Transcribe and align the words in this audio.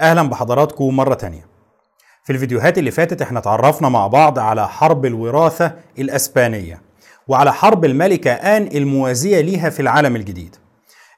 أهلا 0.00 0.22
بحضراتكم 0.22 0.96
مرة 0.96 1.14
تانية. 1.14 1.46
في 2.24 2.32
الفيديوهات 2.32 2.78
اللي 2.78 2.90
فاتت 2.90 3.22
إحنا 3.22 3.38
اتعرفنا 3.38 3.88
مع 3.88 4.06
بعض 4.06 4.38
على 4.38 4.68
حرب 4.68 5.06
الوراثة 5.06 5.72
الإسبانية 5.98 6.82
وعلى 7.28 7.52
حرب 7.52 7.84
الملكة 7.84 8.30
آن 8.32 8.66
الموازية 8.76 9.40
ليها 9.40 9.70
في 9.70 9.80
العالم 9.80 10.16
الجديد. 10.16 10.56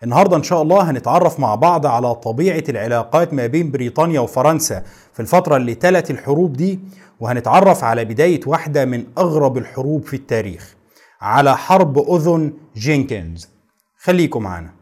النهاردة 0.02 0.36
إن 0.36 0.42
شاء 0.42 0.62
الله 0.62 0.90
هنتعرف 0.90 1.40
مع 1.40 1.54
بعض 1.54 1.86
على 1.86 2.14
طبيعة 2.14 2.62
العلاقات 2.68 3.34
ما 3.34 3.46
بين 3.46 3.70
بريطانيا 3.70 4.20
وفرنسا 4.20 4.82
في 5.12 5.20
الفترة 5.20 5.56
اللي 5.56 5.74
تلت 5.74 6.10
الحروب 6.10 6.52
دي 6.52 6.80
وهنتعرف 7.20 7.84
على 7.84 8.04
بداية 8.04 8.40
واحدة 8.46 8.84
من 8.84 9.04
أغرب 9.18 9.58
الحروب 9.58 10.02
في 10.04 10.16
التاريخ 10.16 10.74
على 11.20 11.56
حرب 11.56 11.98
أذن 12.10 12.52
جينكنز. 12.76 13.48
خليكم 13.98 14.42
معانا. 14.42 14.75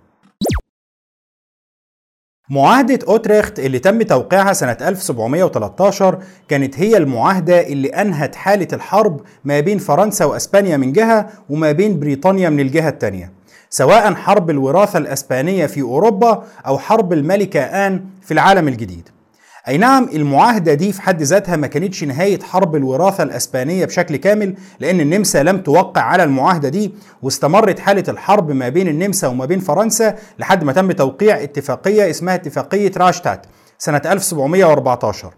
معاهدة 2.50 2.98
أوتريخت 3.08 3.58
اللي 3.58 3.79
تم 3.79 4.02
توقيعها 4.02 4.52
سنة 4.52 4.76
1713 4.80 6.18
كانت 6.48 6.80
هي 6.80 6.96
المعاهدة 6.96 7.67
اللي 7.67 7.89
أنهت 7.89 8.34
حالة 8.34 8.68
الحرب 8.72 9.20
ما 9.44 9.61
بين 9.61 9.79
فرنسا 9.79 10.25
وأسبانيا 10.25 10.76
من 10.76 10.93
جهة 10.93 11.29
وما 11.50 11.72
بين 11.72 12.00
بريطانيا 12.00 12.48
من 12.50 12.61
الجهة 12.61 12.89
التانية 12.89 13.32
سواء 13.70 14.14
حرب 14.14 14.50
الوراثة 14.50 14.98
الأسبانية 14.98 15.67
في 15.67 15.82
أوروبا 15.82 16.44
أو 16.67 16.79
حرب 16.79 17.12
الملكة 17.12 17.61
آن 17.61 18.04
في 18.22 18.34
العالم 18.34 18.68
الجديد. 18.68 19.08
أي 19.68 19.77
نعم 19.79 20.09
المعاهدة 20.14 20.75
دي 20.75 20.93
في 20.93 21.03
حد 21.03 21.23
ذاتها 21.23 21.57
ما 21.57 21.67
كانتش 21.67 22.04
نهاية 22.04 22.41
حرب 22.41 22.77
الوراثة 22.77 23.23
الأسبانية 23.23 23.85
بشكل 23.85 24.17
كامل 24.17 24.54
لأن 24.81 25.00
النمسا 25.00 25.43
لم 25.43 25.59
توقع 25.63 26.00
على 26.00 26.25
المعاهدة 26.25 26.68
دي 26.68 26.93
واستمرت 27.23 27.79
حالة 27.79 28.04
الحرب 28.09 28.50
ما 28.50 28.68
بين 28.68 28.89
النمسا 28.89 29.29
وما 29.29 29.45
بين 29.45 29.61
فرنسا 29.61 30.14
لحد 30.39 30.64
ما 30.64 30.73
تم 30.73 30.93
توقيع 30.93 31.43
اتفاقية 31.43 32.11
اسمها 32.11 32.34
اتفاقية 32.34 32.92
راشتات 32.97 33.47
سنة 33.78 34.03
1714 34.06 35.34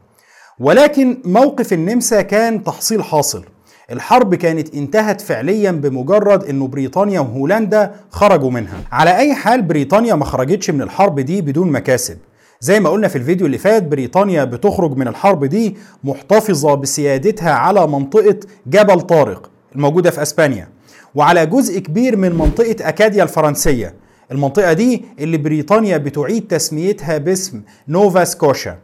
ولكن 0.58 1.18
موقف 1.24 1.72
النمسا 1.72 2.22
كان 2.22 2.64
تحصيل 2.64 3.04
حاصل. 3.04 3.44
الحرب 3.92 4.34
كانت 4.34 4.74
انتهت 4.74 5.20
فعليا 5.20 5.70
بمجرد 5.70 6.44
إنه 6.44 6.66
بريطانيا 6.68 7.20
وهولندا 7.20 7.92
خرجوا 8.10 8.50
منها. 8.50 8.80
على 8.92 9.16
أي 9.16 9.34
حال 9.34 9.62
بريطانيا 9.62 10.14
ما 10.14 10.24
خرجتش 10.24 10.70
من 10.70 10.82
الحرب 10.82 11.20
دي 11.20 11.42
بدون 11.42 11.72
مكاسب. 11.72 12.18
زي 12.60 12.80
ما 12.80 12.90
قلنا 12.90 13.08
في 13.08 13.16
الفيديو 13.16 13.46
اللي 13.46 13.58
فات 13.58 13.82
بريطانيا 13.82 14.44
بتخرج 14.44 14.96
من 14.96 15.08
الحرب 15.08 15.44
دي 15.44 15.76
محتفظة 16.04 16.74
بسيادتها 16.74 17.50
على 17.52 17.86
منطقة 17.86 18.36
جبل 18.66 19.00
طارق 19.00 19.50
الموجودة 19.74 20.10
في 20.10 20.22
أسبانيا 20.22 20.68
وعلى 21.14 21.46
جزء 21.46 21.78
كبير 21.78 22.16
من 22.16 22.32
منطقة 22.34 22.76
أكاديا 22.88 23.22
الفرنسية. 23.22 23.94
المنطقة 24.32 24.72
دي 24.72 25.04
اللي 25.18 25.36
بريطانيا 25.36 25.96
بتعيد 25.96 26.46
تسميتها 26.46 27.18
باسم 27.18 27.62
نوفا 27.88 28.24
سكوشا. 28.24 28.78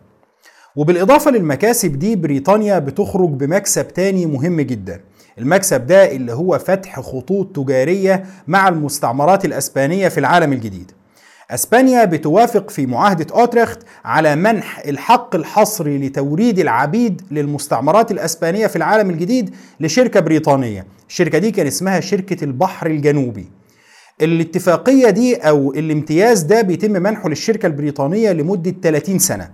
وبالإضافة 0.77 1.31
للمكاسب 1.31 1.99
دي 1.99 2.17
بريطانيا 2.17 2.79
بتخرج 2.79 3.29
بمكسب 3.31 3.89
تاني 3.89 4.27
مهم 4.27 4.61
جدا. 4.61 5.01
المكسب 5.39 5.87
ده 5.87 6.13
اللي 6.13 6.33
هو 6.33 6.59
فتح 6.59 7.01
خطوط 7.01 7.57
تجارية 7.57 8.25
مع 8.49 8.69
المستعمرات 8.69 9.45
الأسبانية 9.45 10.09
في 10.09 10.19
العالم 10.21 10.53
الجديد. 10.53 10.93
أسبانيا 11.53 12.05
بتوافق 12.05 12.71
في 12.71 12.87
معاهدة 12.87 13.27
أوتريخت 13.35 13.79
على 14.05 14.37
منح 14.37 14.79
الحق 14.79 15.35
الحصري 15.35 15.99
لتوريد 15.99 16.59
العبيد 16.59 17.23
للمستعمرات 17.31 18.11
الأسبانية 18.11 18.67
في 18.67 18.77
العالم 18.77 19.11
الجديد 19.11 19.55
لشركة 19.81 20.21
بريطانية. 20.21 20.87
الشركة 21.09 21.39
دي 21.39 21.51
كان 21.51 21.67
اسمها 21.67 22.01
شركة 22.01 22.45
البحر 22.45 22.87
الجنوبي. 22.87 23.47
الاتفاقية 24.23 25.11
دي 25.11 25.37
أو 25.37 25.73
الامتياز 25.73 26.43
ده 26.43 26.61
بيتم 26.63 26.91
منحه 26.93 27.29
للشركة 27.29 27.67
البريطانية 27.67 28.33
لمدة 28.33 28.75
30 28.83 29.19
سنة. 29.19 29.49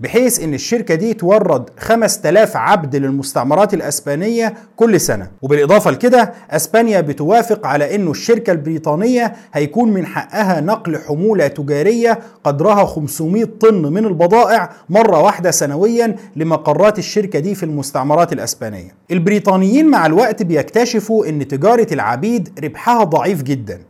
بحيث 0.00 0.40
إن 0.40 0.54
الشركة 0.54 0.94
دي 0.94 1.14
تورد 1.14 1.70
5000 1.78 2.56
عبد 2.56 2.96
للمستعمرات 2.96 3.74
الأسبانية 3.74 4.54
كل 4.76 5.00
سنة. 5.00 5.30
وبالإضافة 5.42 5.90
لكده 5.90 6.32
أسبانيا 6.50 7.00
بتوافق 7.00 7.66
على 7.66 7.94
إنه 7.94 8.10
الشركة 8.10 8.50
البريطانية 8.50 9.32
هيكون 9.52 9.92
من 9.92 10.06
حقها 10.06 10.60
نقل 10.60 10.98
حمولة 10.98 11.46
تجارية 11.46 12.18
قدرها 12.44 12.84
500 12.84 13.44
طن 13.60 13.82
من 13.92 14.04
البضائع 14.04 14.70
مرة 14.88 15.20
واحدة 15.22 15.50
سنويا 15.50 16.16
لمقرات 16.36 16.98
الشركة 16.98 17.38
دي 17.38 17.54
في 17.54 17.62
المستعمرات 17.62 18.32
الأسبانية. 18.32 18.94
البريطانيين 19.10 19.86
مع 19.88 20.06
الوقت 20.06 20.42
بيكتشفوا 20.42 21.26
إن 21.28 21.48
تجارة 21.48 21.86
العبيد 21.92 22.48
ربحها 22.64 23.04
ضعيف 23.04 23.42
جدا. 23.42 23.80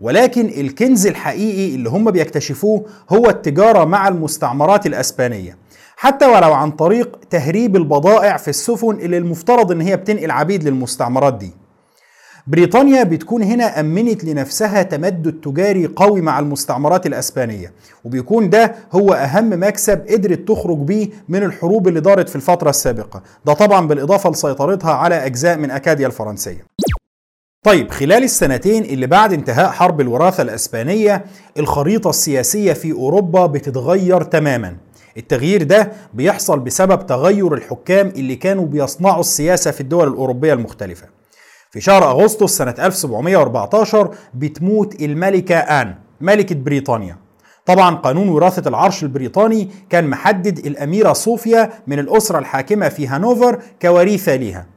ولكن 0.00 0.46
الكنز 0.46 1.06
الحقيقي 1.06 1.74
اللي 1.74 1.88
هم 1.90 2.10
بيكتشفوه 2.10 2.84
هو 3.10 3.28
التجارة 3.30 3.84
مع 3.84 4.08
المستعمرات 4.08 4.86
الأسبانية. 4.86 5.56
حتى 5.96 6.26
ولو 6.26 6.52
عن 6.52 6.70
طريق 6.70 7.18
تهريب 7.30 7.76
البضائع 7.76 8.36
في 8.36 8.48
السفن 8.48 8.90
اللي 8.90 9.18
المفترض 9.18 9.72
إن 9.72 9.80
هي 9.80 9.96
بتنقل 9.96 10.30
عبيد 10.30 10.64
للمستعمرات 10.64 11.34
دي. 11.34 11.50
بريطانيا 12.46 13.02
بتكون 13.02 13.42
هنا 13.42 13.80
أمنت 13.80 14.24
لنفسها 14.24 14.82
تمدد 14.82 15.40
تجاري 15.40 15.86
قوي 15.86 16.20
مع 16.20 16.38
المستعمرات 16.38 17.06
الأسبانية 17.06 17.72
وبيكون 18.04 18.50
ده 18.50 18.74
هو 18.92 19.12
أهم 19.12 19.50
مكسب 19.62 20.06
قدرت 20.08 20.48
تخرج 20.48 20.78
بيه 20.78 21.08
من 21.28 21.42
الحروب 21.42 21.88
اللي 21.88 22.00
دارت 22.00 22.28
في 22.28 22.36
الفترة 22.36 22.70
السابقة. 22.70 23.22
ده 23.46 23.52
طبعا 23.52 23.86
بالإضافة 23.86 24.30
لسيطرتها 24.30 24.92
على 24.92 25.26
أجزاء 25.26 25.56
من 25.58 25.70
أكاديا 25.70 26.06
الفرنسية. 26.06 26.66
طيب 27.66 27.90
خلال 27.90 28.24
السنتين 28.24 28.84
اللي 28.84 29.06
بعد 29.06 29.32
انتهاء 29.32 29.70
حرب 29.70 30.00
الوراثة 30.00 30.42
الأسبانية 30.42 31.24
الخريطة 31.58 32.10
السياسية 32.10 32.72
في 32.72 32.92
أوروبا 32.92 33.46
بتتغير 33.46 34.22
تماما. 34.22 34.76
التغيير 35.16 35.62
ده 35.62 35.92
بيحصل 36.14 36.60
بسبب 36.60 37.06
تغير 37.06 37.54
الحكام 37.54 38.08
اللي 38.08 38.36
كانوا 38.36 38.66
بيصنعوا 38.66 39.20
السياسة 39.20 39.70
في 39.70 39.80
الدول 39.80 40.08
الأوروبية 40.08 40.52
المختلفة. 40.52 41.06
في 41.70 41.80
شهر 41.80 42.10
أغسطس 42.10 42.56
سنة 42.56 42.74
1714 42.78 44.14
بتموت 44.34 45.02
الملكة 45.02 45.56
آن 45.56 45.94
ملكة 46.20 46.54
بريطانيا. 46.54 47.16
طبعا 47.66 47.94
قانون 47.94 48.28
وراثة 48.28 48.68
العرش 48.68 49.02
البريطاني 49.02 49.68
كان 49.90 50.06
محدد 50.06 50.58
الأميرة 50.58 51.12
صوفيا 51.12 51.70
من 51.86 51.98
الأسرة 51.98 52.38
الحاكمة 52.38 52.88
في 52.88 53.06
هانوفر 53.06 53.62
كوريثة 53.82 54.36
ليها. 54.36 54.75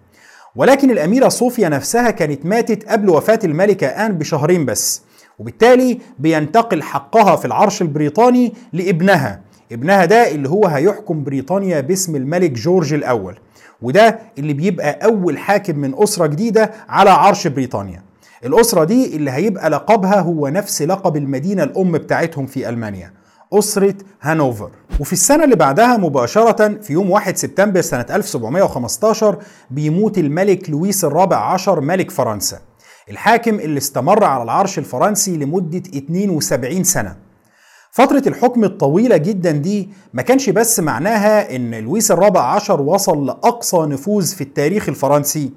ولكن 0.56 0.92
الأميرة 0.92 1.30
صوفيا 1.30 1.70
نفسها 1.70 2.12
كانت 2.12 2.46
ماتت 2.46 2.90
قبل 2.90 3.10
وفاة 3.10 3.40
الملكة 3.44 3.88
آن 3.88 4.12
بشهرين 4.18 4.66
بس 4.66 5.02
وبالتالي 5.40 6.00
بينتقل 6.20 6.84
حقها 6.84 7.36
في 7.36 7.46
العرش 7.46 7.82
البريطاني 7.82 8.54
لابنها. 8.74 9.42
ابنها 9.72 10.06
ده 10.06 10.32
اللي 10.32 10.50
هو 10.50 10.66
هيحكم 10.66 11.24
بريطانيا 11.24 11.80
باسم 11.82 12.16
الملك 12.16 12.52
جورج 12.52 12.94
الأول 12.94 13.36
وده 13.82 14.20
اللي 14.38 14.54
بيبقى 14.54 14.92
أول 15.06 15.38
حاكم 15.38 15.80
من 15.80 15.94
أسرة 15.98 16.28
جديدة 16.28 16.72
على 16.90 17.10
عرش 17.10 17.48
بريطانيا. 17.48 18.02
الأسرة 18.46 18.84
دي 18.84 19.16
اللي 19.16 19.32
هيبقى 19.32 19.70
لقبها 19.70 20.20
هو 20.20 20.48
نفس 20.48 20.82
لقب 20.82 21.18
المدينة 21.18 21.64
الأم 21.64 21.92
بتاعتهم 21.92 22.46
في 22.46 22.70
ألمانيا. 22.70 23.12
أسرة 23.54 23.96
هانوفر. 24.22 24.72
وفي 25.00 25.14
السنة 25.14 25.44
اللي 25.44 25.56
بعدها 25.56 25.98
مباشرة 25.98 26.68
في 26.82 26.94
يوم 26.94 27.10
1 27.10 27.38
سبتمبر 27.38 27.82
سنة 27.82 28.06
1715 28.10 29.38
بيموت 29.72 30.18
الملك 30.18 30.70
لويس 30.70 31.06
الرابع 31.06 31.38
عشر 31.54 31.82
ملك 31.82 32.12
فرنسا. 32.12 32.60
الحاكم 33.10 33.56
اللي 33.60 33.78
استمر 33.78 34.24
على 34.24 34.44
العرش 34.44 34.80
الفرنسي 34.80 35.38
لمدة 35.38 35.78
72 35.98 36.84
سنة. 36.84 37.16
فترة 37.92 38.24
الحكم 38.28 38.64
الطويلة 38.64 39.18
جدا 39.18 39.52
دي 39.52 39.90
ما 40.14 40.22
كانش 40.22 40.50
بس 40.50 40.80
معناها 40.80 41.56
إن 41.56 41.76
لويس 41.76 42.12
الرابع 42.12 42.42
عشر 42.42 42.82
وصل 42.82 43.26
لأقصى 43.26 43.78
نفوذ 43.78 44.26
في 44.36 44.42
التاريخ 44.42 44.90
الفرنسي 44.90 45.52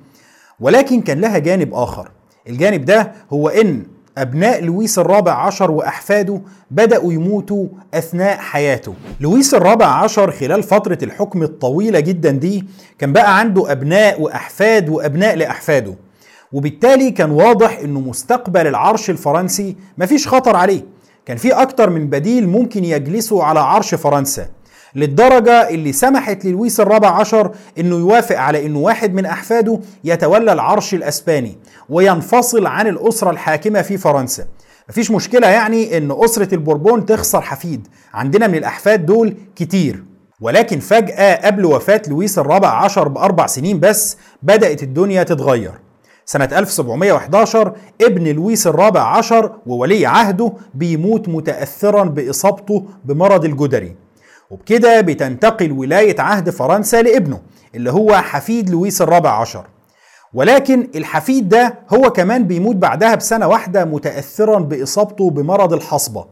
ولكن 0.60 1.00
كان 1.00 1.20
لها 1.20 1.38
جانب 1.38 1.74
آخر. 1.74 2.10
الجانب 2.48 2.84
ده 2.84 3.12
هو 3.32 3.48
إن 3.48 3.86
أبناء 4.18 4.64
لويس 4.64 4.98
الرابع 4.98 5.32
عشر 5.32 5.70
وأحفاده 5.70 6.40
بدأوا 6.70 7.12
يموتوا 7.12 7.66
أثناء 7.94 8.36
حياته. 8.38 8.94
لويس 9.20 9.54
الرابع 9.54 9.86
عشر 9.86 10.30
خلال 10.30 10.62
فترة 10.62 10.98
الحكم 11.02 11.42
الطويلة 11.42 12.00
جدا 12.00 12.30
دي 12.30 12.64
كان 12.98 13.12
بقى 13.12 13.38
عنده 13.38 13.72
أبناء 13.72 14.20
وأحفاد 14.20 14.88
وأبناء 14.88 15.36
لأحفاده. 15.36 15.94
وبالتالي 16.52 17.10
كان 17.10 17.30
واضح 17.30 17.78
أنه 17.78 18.00
مستقبل 18.00 18.66
العرش 18.66 19.10
الفرنسي 19.10 19.76
مفيش 19.98 20.28
خطر 20.28 20.56
عليه. 20.56 20.82
كان 21.26 21.36
في 21.36 21.52
أكتر 21.52 21.90
من 21.90 22.06
بديل 22.10 22.48
ممكن 22.48 22.84
يجلسوا 22.84 23.44
على 23.44 23.60
عرش 23.60 23.94
فرنسا. 23.94 24.46
للدرجة 24.94 25.68
اللي 25.68 25.92
سمحت 25.92 26.44
للويس 26.44 26.80
الرابع 26.80 27.08
عشر 27.08 27.50
إنه 27.78 27.96
يوافق 27.96 28.38
على 28.38 28.66
إنه 28.66 28.78
واحد 28.78 29.14
من 29.14 29.26
أحفاده 29.26 29.80
يتولى 30.04 30.52
العرش 30.52 30.94
الأسباني 30.94 31.58
وينفصل 31.88 32.66
عن 32.66 32.86
الأسرة 32.86 33.30
الحاكمة 33.30 33.82
في 33.82 33.96
فرنسا. 33.96 34.44
مفيش 34.88 35.10
مشكلة 35.10 35.46
يعني 35.48 35.96
إن 35.96 36.16
أسرة 36.24 36.54
البوربون 36.54 37.06
تخسر 37.06 37.40
حفيد. 37.40 37.88
عندنا 38.14 38.46
من 38.46 38.54
الأحفاد 38.54 39.06
دول 39.06 39.34
كتير. 39.56 40.04
ولكن 40.40 40.78
فجأة 40.78 41.46
قبل 41.46 41.64
وفاة 41.64 42.02
لويس 42.08 42.38
الرابع 42.38 42.68
عشر 42.68 43.08
بأربع 43.08 43.46
سنين 43.46 43.80
بس 43.80 44.16
بدأت 44.42 44.82
الدنيا 44.82 45.22
تتغير. 45.22 45.72
سنة 46.24 46.48
1711 46.52 47.72
ابن 48.00 48.28
لويس 48.28 48.66
الرابع 48.66 49.16
عشر 49.16 49.52
وولي 49.66 50.06
عهده 50.06 50.52
بيموت 50.74 51.28
متأثرا 51.28 52.04
بإصابته 52.04 52.86
بمرض 53.04 53.44
الجدري. 53.44 53.96
وبكده 54.52 55.00
بتنتقل 55.00 55.72
ولاية 55.72 56.20
عهد 56.20 56.50
فرنسا 56.50 57.02
لابنه 57.02 57.40
اللي 57.74 57.90
هو 57.92 58.14
حفيد 58.16 58.70
لويس 58.70 59.02
الرابع 59.02 59.30
عشر. 59.40 59.64
ولكن 60.34 60.88
الحفيد 60.94 61.48
ده 61.48 61.78
هو 61.94 62.10
كمان 62.10 62.44
بيموت 62.44 62.76
بعدها 62.76 63.14
بسنة 63.14 63.48
واحدة 63.48 63.84
متأثرا 63.84 64.58
بإصابته 64.58 65.30
بمرض 65.30 65.72
الحصبة. 65.72 66.24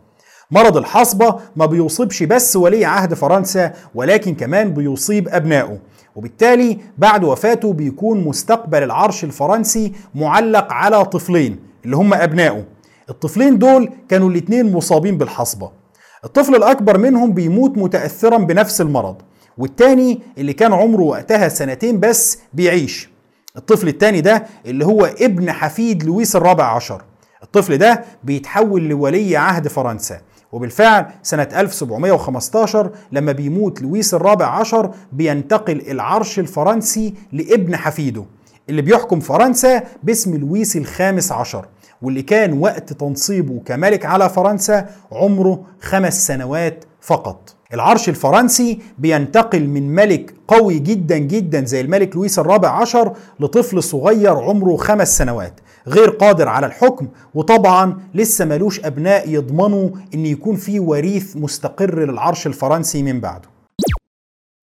مرض 0.50 0.76
الحصبة 0.76 1.36
ما 1.56 1.66
بيصيبش 1.66 2.22
بس 2.22 2.56
ولي 2.56 2.84
عهد 2.84 3.14
فرنسا 3.14 3.72
ولكن 3.94 4.34
كمان 4.34 4.74
بيصيب 4.74 5.28
أبنائه. 5.28 5.78
وبالتالي 6.16 6.78
بعد 6.98 7.24
وفاته 7.24 7.72
بيكون 7.72 8.24
مستقبل 8.24 8.82
العرش 8.82 9.24
الفرنسي 9.24 9.92
معلق 10.14 10.72
على 10.72 11.04
طفلين 11.04 11.58
اللي 11.84 11.96
هم 11.96 12.14
أبنائه. 12.14 12.64
الطفلين 13.10 13.58
دول 13.58 13.90
كانوا 14.08 14.30
الاتنين 14.30 14.72
مصابين 14.72 15.18
بالحصبة. 15.18 15.79
الطفل 16.24 16.54
الأكبر 16.54 16.98
منهم 16.98 17.32
بيموت 17.32 17.78
متأثرا 17.78 18.38
بنفس 18.38 18.80
المرض 18.80 19.16
والتاني 19.58 20.20
اللي 20.38 20.52
كان 20.52 20.72
عمره 20.72 21.02
وقتها 21.02 21.48
سنتين 21.48 22.00
بس 22.00 22.38
بيعيش. 22.54 23.10
الطفل 23.56 23.88
التاني 23.88 24.20
ده 24.20 24.46
اللي 24.66 24.86
هو 24.86 25.04
ابن 25.04 25.52
حفيد 25.52 26.02
لويس 26.04 26.36
الرابع 26.36 26.64
عشر. 26.76 27.02
الطفل 27.42 27.78
ده 27.78 28.04
بيتحول 28.24 28.88
لولي 28.88 29.36
عهد 29.36 29.68
فرنسا 29.68 30.20
وبالفعل 30.52 31.06
سنة 31.22 31.48
1715 31.56 32.90
لما 33.12 33.32
بيموت 33.32 33.82
لويس 33.82 34.14
الرابع 34.14 34.46
عشر 34.46 34.90
بينتقل 35.12 35.82
العرش 35.90 36.38
الفرنسي 36.38 37.14
لابن 37.32 37.76
حفيده 37.76 38.24
اللي 38.68 38.82
بيحكم 38.82 39.20
فرنسا 39.20 39.82
باسم 40.02 40.36
لويس 40.36 40.76
الخامس 40.76 41.32
عشر. 41.32 41.66
واللي 42.02 42.22
كان 42.22 42.58
وقت 42.58 42.92
تنصيبه 42.92 43.60
كملك 43.64 44.06
على 44.06 44.28
فرنسا 44.28 44.86
عمره 45.12 45.62
خمس 45.80 46.26
سنوات 46.26 46.84
فقط. 47.00 47.54
العرش 47.74 48.08
الفرنسي 48.08 48.78
بينتقل 48.98 49.66
من 49.68 49.94
ملك 49.94 50.34
قوي 50.48 50.78
جدا 50.78 51.18
جدا 51.18 51.64
زي 51.64 51.80
الملك 51.80 52.16
لويس 52.16 52.38
الرابع 52.38 52.68
عشر 52.68 53.12
لطفل 53.40 53.82
صغير 53.82 54.36
عمره 54.36 54.76
خمس 54.76 55.18
سنوات 55.18 55.60
غير 55.86 56.10
قادر 56.10 56.48
على 56.48 56.66
الحكم 56.66 57.08
وطبعا 57.34 57.98
لسه 58.14 58.44
ملوش 58.44 58.84
أبناء 58.84 59.28
يضمنوا 59.30 59.88
إن 60.14 60.26
يكون 60.26 60.56
في 60.56 60.80
وريث 60.80 61.36
مستقر 61.36 61.98
للعرش 61.98 62.46
الفرنسي 62.46 63.02
من 63.02 63.20
بعده. 63.20 63.48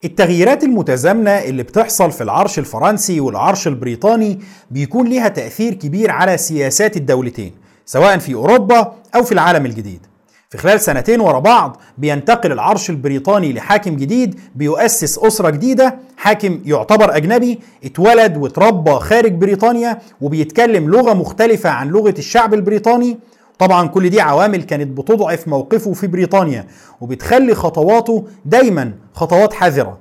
التغييرات 0.05 0.63
المتزامنة 0.63 1.31
اللي 1.31 1.63
بتحصل 1.63 2.11
في 2.11 2.23
العرش 2.23 2.59
الفرنسي 2.59 3.19
والعرش 3.19 3.67
البريطاني 3.67 4.39
بيكون 4.71 5.07
ليها 5.07 5.27
تأثير 5.27 5.73
كبير 5.73 6.11
على 6.11 6.37
سياسات 6.37 6.97
الدولتين 6.97 7.51
سواء 7.85 8.17
في 8.17 8.33
أوروبا 8.33 8.93
أو 9.15 9.23
في 9.23 9.31
العالم 9.31 9.65
الجديد. 9.65 9.99
في 10.49 10.57
خلال 10.57 10.81
سنتين 10.81 11.19
ورا 11.19 11.39
بعض 11.39 11.77
بينتقل 11.97 12.51
العرش 12.51 12.89
البريطاني 12.89 13.53
لحاكم 13.53 13.95
جديد 13.95 14.39
بيؤسس 14.55 15.19
أسرة 15.19 15.49
جديدة 15.49 15.99
حاكم 16.17 16.59
يعتبر 16.65 17.15
أجنبي 17.15 17.59
اتولد 17.85 18.37
وتربى 18.37 18.91
خارج 18.91 19.31
بريطانيا 19.31 19.99
وبيتكلم 20.21 20.89
لغة 20.89 21.13
مختلفة 21.13 21.69
عن 21.69 21.87
لغة 21.87 22.15
الشعب 22.17 22.53
البريطاني 22.53 23.17
طبعا 23.59 23.87
كل 23.87 24.09
دي 24.09 24.21
عوامل 24.21 24.63
كانت 24.63 24.97
بتضعف 24.97 25.47
موقفه 25.47 25.93
في 25.93 26.07
بريطانيا 26.07 26.67
وبتخلي 27.01 27.55
خطواته 27.55 28.25
دايما 28.45 28.93
خطوات 29.13 29.53
حذرة. 29.53 29.97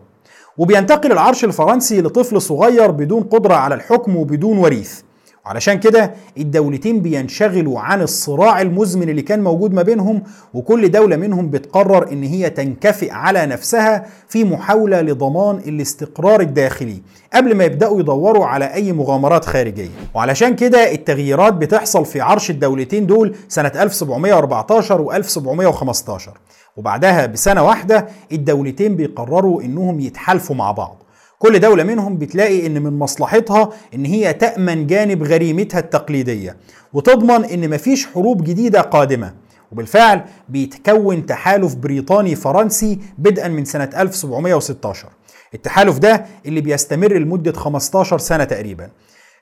وبينتقل 0.59 1.13
العرش 1.13 1.45
الفرنسي 1.45 2.01
لطفل 2.03 2.41
صغير 2.41 2.91
بدون 2.91 3.23
قدرة 3.23 3.55
على 3.55 3.75
الحكم 3.75 4.17
وبدون 4.17 4.59
وريث. 4.59 5.01
وعلشان 5.47 5.79
كده 5.79 6.15
الدولتين 6.39 7.01
بينشغلوا 7.01 7.81
عن 7.81 8.03
الصراع 8.03 8.61
المزمن 8.61 9.09
اللي 9.09 9.23
كان 9.23 9.45
موجود 9.45 9.73
ما 9.75 9.83
بينهم 9.83 10.23
وكل 10.55 10.91
دولة 10.91 11.17
منهم 11.17 11.51
بتقرر 11.51 12.13
إن 12.13 12.23
هي 12.23 12.51
تنكفئ 12.51 13.11
على 13.11 13.47
نفسها 13.47 14.07
في 14.29 14.45
محاولة 14.45 15.01
لضمان 15.01 15.57
الاستقرار 15.57 16.41
الداخلي 16.41 17.03
قبل 17.35 17.55
ما 17.55 17.65
يبدأوا 17.65 18.01
يدوروا 18.01 18.47
على 18.47 18.75
أي 18.75 18.93
مغامرات 18.93 19.45
خارجية. 19.45 19.89
وعلشان 20.15 20.57
كده 20.57 20.93
التغييرات 20.93 21.55
بتحصل 21.55 22.05
في 22.05 22.21
عرش 22.21 22.51
الدولتين 22.51 23.07
دول 23.07 23.35
سنة 23.49 23.73
1714 23.77 25.01
و 25.01 25.13
1715 25.13 26.33
وبعدها 26.77 27.27
بسنة 27.27 27.63
واحدة 27.63 28.07
الدولتين 28.33 28.97
بيقرروا 28.97 29.63
إنهم 29.63 30.01
يتحالفوا 30.01 30.57
مع 30.57 30.71
بعض. 30.71 31.03
كل 31.39 31.59
دولة 31.59 31.83
منهم 31.85 32.19
بتلاقي 32.19 32.67
إن 32.67 32.83
من 32.83 32.99
مصلحتها 32.99 33.71
إن 33.95 34.05
هي 34.05 34.33
تأمن 34.33 34.87
جانب 34.87 35.23
غريمتها 35.23 35.79
التقليدية 35.81 36.57
وتضمن 36.93 37.45
إن 37.45 37.71
مفيش 37.71 38.07
حروب 38.07 38.45
جديدة 38.45 38.81
قادمة 38.81 39.35
وبالفعل 39.73 40.25
بيتكون 40.49 41.27
تحالف 41.27 41.75
بريطاني 41.75 42.35
فرنسي 42.35 42.99
بدءا 43.19 43.49
من 43.49 43.65
سنة 43.65 43.91
1716 43.97 45.09
التحالف 45.55 45.99
ده 45.99 46.25
اللي 46.47 46.61
بيستمر 46.61 47.13
لمدة 47.13 47.53
15 47.53 48.19
سنة 48.19 48.45
تقريبا. 48.45 48.89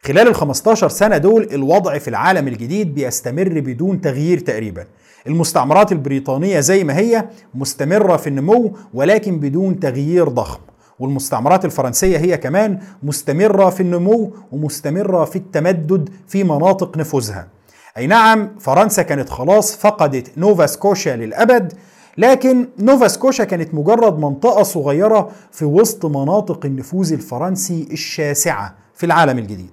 خلال 0.02 0.28
ال 0.28 0.34
15 0.34 0.88
سنة 0.88 1.16
دول 1.18 1.48
الوضع 1.52 1.98
في 1.98 2.08
العالم 2.08 2.48
الجديد 2.48 2.94
بيستمر 2.94 3.60
بدون 3.60 4.00
تغيير 4.00 4.38
تقريبا. 4.38 4.84
المستعمرات 5.26 5.92
البريطانية 5.92 6.60
زي 6.60 6.84
ما 6.84 6.96
هي 6.98 7.24
مستمرة 7.54 8.16
في 8.16 8.26
النمو 8.26 8.76
ولكن 8.94 9.38
بدون 9.40 9.80
تغيير 9.80 10.28
ضخم. 10.28 10.60
والمستعمرات 10.98 11.64
الفرنسية 11.64 12.18
هي 12.18 12.36
كمان 12.36 12.78
مستمرة 13.02 13.70
في 13.70 13.80
النمو 13.80 14.32
ومستمرة 14.52 15.24
في 15.24 15.36
التمدد 15.36 16.08
في 16.28 16.44
مناطق 16.44 16.96
نفوذها. 16.98 17.48
أي 17.96 18.06
نعم 18.06 18.50
فرنسا 18.60 19.02
كانت 19.02 19.28
خلاص 19.28 19.76
فقدت 19.76 20.38
نوفا 20.38 20.66
سكوشيا 20.66 21.16
للأبد 21.16 21.72
لكن 22.18 22.68
نوفا 22.78 23.08
سكوشيا 23.08 23.44
كانت 23.44 23.74
مجرد 23.74 24.18
منطقة 24.18 24.62
صغيرة 24.62 25.30
في 25.52 25.64
وسط 25.64 26.06
مناطق 26.06 26.66
النفوذ 26.66 27.12
الفرنسي 27.12 27.88
الشاسعة 27.92 28.74
في 28.94 29.06
العالم 29.06 29.38
الجديد. 29.38 29.70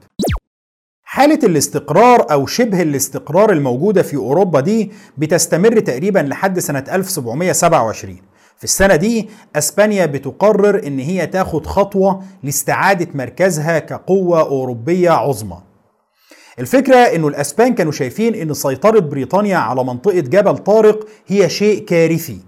حالة 1.04 1.40
الاستقرار 1.44 2.32
أو 2.32 2.46
شبه 2.46 2.82
الاستقرار 2.82 3.52
الموجودة 3.52 4.02
في 4.02 4.16
أوروبا 4.16 4.60
دي 4.60 4.92
بتستمر 5.18 5.80
تقريبا 5.80 6.20
لحد 6.20 6.60
سنة 6.60 6.84
1727 6.92 8.18
في 8.62 8.66
السنة 8.66 8.96
دي 8.96 9.30
أسبانيا 9.56 10.06
بتقرر 10.06 10.88
إن 10.88 11.00
هي 11.00 11.28
تاخد 11.28 11.66
خطوة 11.66 12.24
لاستعادة 12.44 13.08
مركزها 13.14 13.80
كقوة 13.80 14.42
أوروبية 14.42 15.10
عظمى. 15.10 15.58
الفكرة 16.60 16.96
إنه 16.96 17.28
الأسبان 17.28 17.74
كانوا 17.76 17.92
شايفين 17.92 18.36
إن 18.36 18.54
سيطرة 18.54 19.00
بريطانيا 19.00 19.58
على 19.58 19.84
منطقة 19.84 20.20
جبل 20.20 20.58
طارق 20.58 21.08
هي 21.28 21.50
شيء 21.50 21.86
كارثي. 21.86 22.40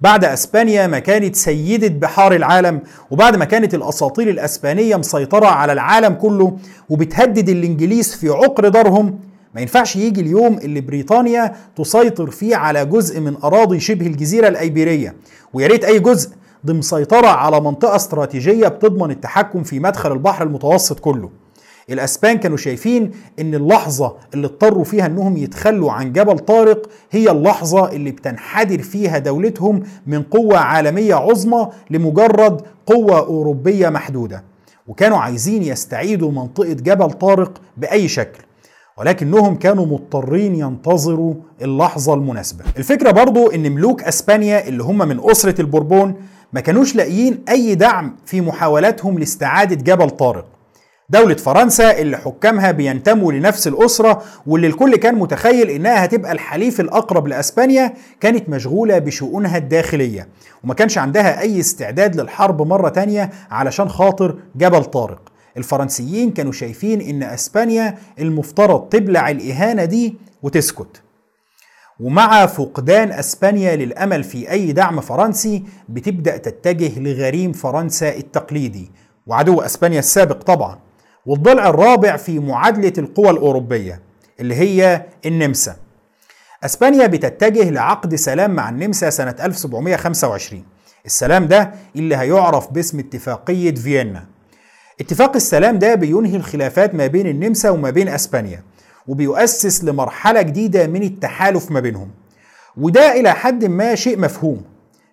بعد 0.00 0.24
أسبانيا 0.24 0.86
ما 0.86 0.98
كانت 0.98 1.36
سيدة 1.36 1.88
بحار 1.88 2.34
العالم 2.34 2.80
وبعد 3.10 3.36
ما 3.36 3.44
كانت 3.44 3.74
الاساطيل 3.74 4.28
الأسبانية 4.28 4.96
مسيطرة 4.96 5.46
على 5.46 5.72
العالم 5.72 6.14
كله 6.14 6.56
وبتهدد 6.88 7.48
الإنجليز 7.48 8.14
في 8.14 8.28
عقر 8.28 8.68
دارهم 8.68 9.18
ما 9.56 9.62
ينفعش 9.62 9.96
يجي 9.96 10.20
اليوم 10.20 10.58
اللي 10.58 10.80
بريطانيا 10.80 11.52
تسيطر 11.76 12.30
فيه 12.30 12.56
على 12.56 12.86
جزء 12.86 13.20
من 13.20 13.36
أراضي 13.44 13.80
شبه 13.80 14.06
الجزيرة 14.06 14.48
الأيبيرية 14.48 15.14
ويا 15.54 15.66
ريت 15.66 15.84
أي 15.84 15.98
جزء 15.98 16.30
ضمن 16.66 16.82
سيطرة 16.82 17.26
على 17.26 17.60
منطقة 17.60 17.96
استراتيجية 17.96 18.68
بتضمن 18.68 19.10
التحكم 19.10 19.62
في 19.62 19.80
مدخل 19.80 20.12
البحر 20.12 20.44
المتوسط 20.44 21.00
كله. 21.00 21.30
الأسبان 21.90 22.38
كانوا 22.38 22.56
شايفين 22.56 23.10
إن 23.40 23.54
اللحظة 23.54 24.16
اللي 24.34 24.46
اضطروا 24.46 24.84
فيها 24.84 25.06
إنهم 25.06 25.36
يتخلوا 25.36 25.92
عن 25.92 26.12
جبل 26.12 26.38
طارق 26.38 26.88
هي 27.10 27.30
اللحظة 27.30 27.92
اللي 27.92 28.10
بتنحدر 28.10 28.82
فيها 28.82 29.18
دولتهم 29.18 29.82
من 30.06 30.22
قوة 30.22 30.58
عالمية 30.58 31.14
عظمى 31.14 31.68
لمجرد 31.90 32.62
قوة 32.86 33.18
أوروبية 33.18 33.88
محدودة. 33.88 34.44
وكانوا 34.86 35.18
عايزين 35.18 35.62
يستعيدوا 35.62 36.30
منطقة 36.30 36.72
جبل 36.72 37.10
طارق 37.10 37.60
بأي 37.76 38.08
شكل. 38.08 38.45
ولكنهم 38.98 39.54
كانوا 39.56 39.86
مضطرين 39.86 40.54
ينتظروا 40.54 41.34
اللحظة 41.62 42.14
المناسبة. 42.14 42.64
الفكرة 42.78 43.10
برضو 43.10 43.50
إن 43.50 43.72
ملوك 43.72 44.02
أسبانيا 44.02 44.68
اللي 44.68 44.82
هم 44.82 44.98
من 44.98 45.20
أسرة 45.30 45.60
البوربون 45.60 46.14
ما 46.52 46.60
كانوش 46.60 46.96
لاقيين 46.96 47.44
أي 47.48 47.74
دعم 47.74 48.16
في 48.26 48.40
محاولاتهم 48.40 49.18
لاستعادة 49.18 49.74
جبل 49.94 50.10
طارق. 50.10 50.46
دولة 51.10 51.34
فرنسا 51.34 51.98
اللي 51.98 52.16
حكامها 52.16 52.70
بينتموا 52.70 53.32
لنفس 53.32 53.68
الأسرة 53.68 54.22
واللي 54.46 54.66
الكل 54.66 54.96
كان 54.96 55.14
متخيل 55.14 55.70
إنها 55.70 56.04
هتبقى 56.04 56.32
الحليف 56.32 56.80
الأقرب 56.80 57.26
لأسبانيا 57.28 57.92
كانت 58.20 58.48
مشغولة 58.48 58.98
بشؤونها 58.98 59.56
الداخلية 59.56 60.28
وما 60.64 60.74
كانش 60.74 60.98
عندها 60.98 61.40
أي 61.40 61.60
استعداد 61.60 62.20
للحرب 62.20 62.62
مرة 62.62 62.88
تانية 62.88 63.30
علشان 63.50 63.88
خاطر 63.88 64.36
جبل 64.56 64.84
طارق. 64.84 65.20
الفرنسيين 65.56 66.30
كانوا 66.30 66.52
شايفين 66.52 67.00
إن 67.00 67.22
أسبانيا 67.22 67.98
المفترض 68.18 68.88
تبلع 68.88 69.30
الإهانة 69.30 69.84
دي 69.84 70.14
وتسكت. 70.42 71.02
ومع 72.00 72.46
فقدان 72.46 73.12
أسبانيا 73.12 73.76
للأمل 73.76 74.24
في 74.24 74.50
أي 74.50 74.72
دعم 74.72 75.00
فرنسي 75.00 75.64
بتبدأ 75.88 76.36
تتجه 76.36 76.98
لغريم 77.00 77.52
فرنسا 77.52 78.16
التقليدي. 78.16 78.90
وعدو 79.26 79.60
أسبانيا 79.60 79.98
السابق 79.98 80.42
طبعا. 80.42 80.78
والضلع 81.26 81.68
الرابع 81.68 82.16
في 82.16 82.38
معادلة 82.38 82.92
القوى 82.98 83.30
الأوروبية 83.30 84.00
اللي 84.40 84.54
هي 84.54 85.06
النمسا. 85.26 85.76
أسبانيا 86.64 87.06
بتتجه 87.06 87.70
لعقد 87.70 88.14
سلام 88.14 88.50
مع 88.50 88.68
النمسا 88.68 89.10
سنة 89.10 89.36
1725 89.40 90.64
السلام 91.06 91.46
ده 91.46 91.72
اللي 91.96 92.16
هيعرف 92.16 92.72
باسم 92.72 92.98
اتفاقية 92.98 93.74
فيينا. 93.74 94.24
اتفاق 95.00 95.34
السلام 95.36 95.78
ده 95.78 95.94
بينهي 95.94 96.36
الخلافات 96.36 96.94
ما 96.94 97.06
بين 97.06 97.26
النمسا 97.26 97.70
وما 97.70 97.90
بين 97.90 98.08
أسبانيا 98.08 98.62
وبيؤسس 99.06 99.84
لمرحلة 99.84 100.42
جديدة 100.42 100.86
من 100.86 101.02
التحالف 101.02 101.70
ما 101.70 101.80
بينهم 101.80 102.08
وده 102.76 103.20
إلى 103.20 103.32
حد 103.32 103.64
ما 103.64 103.94
شيء 103.94 104.18
مفهوم. 104.18 104.62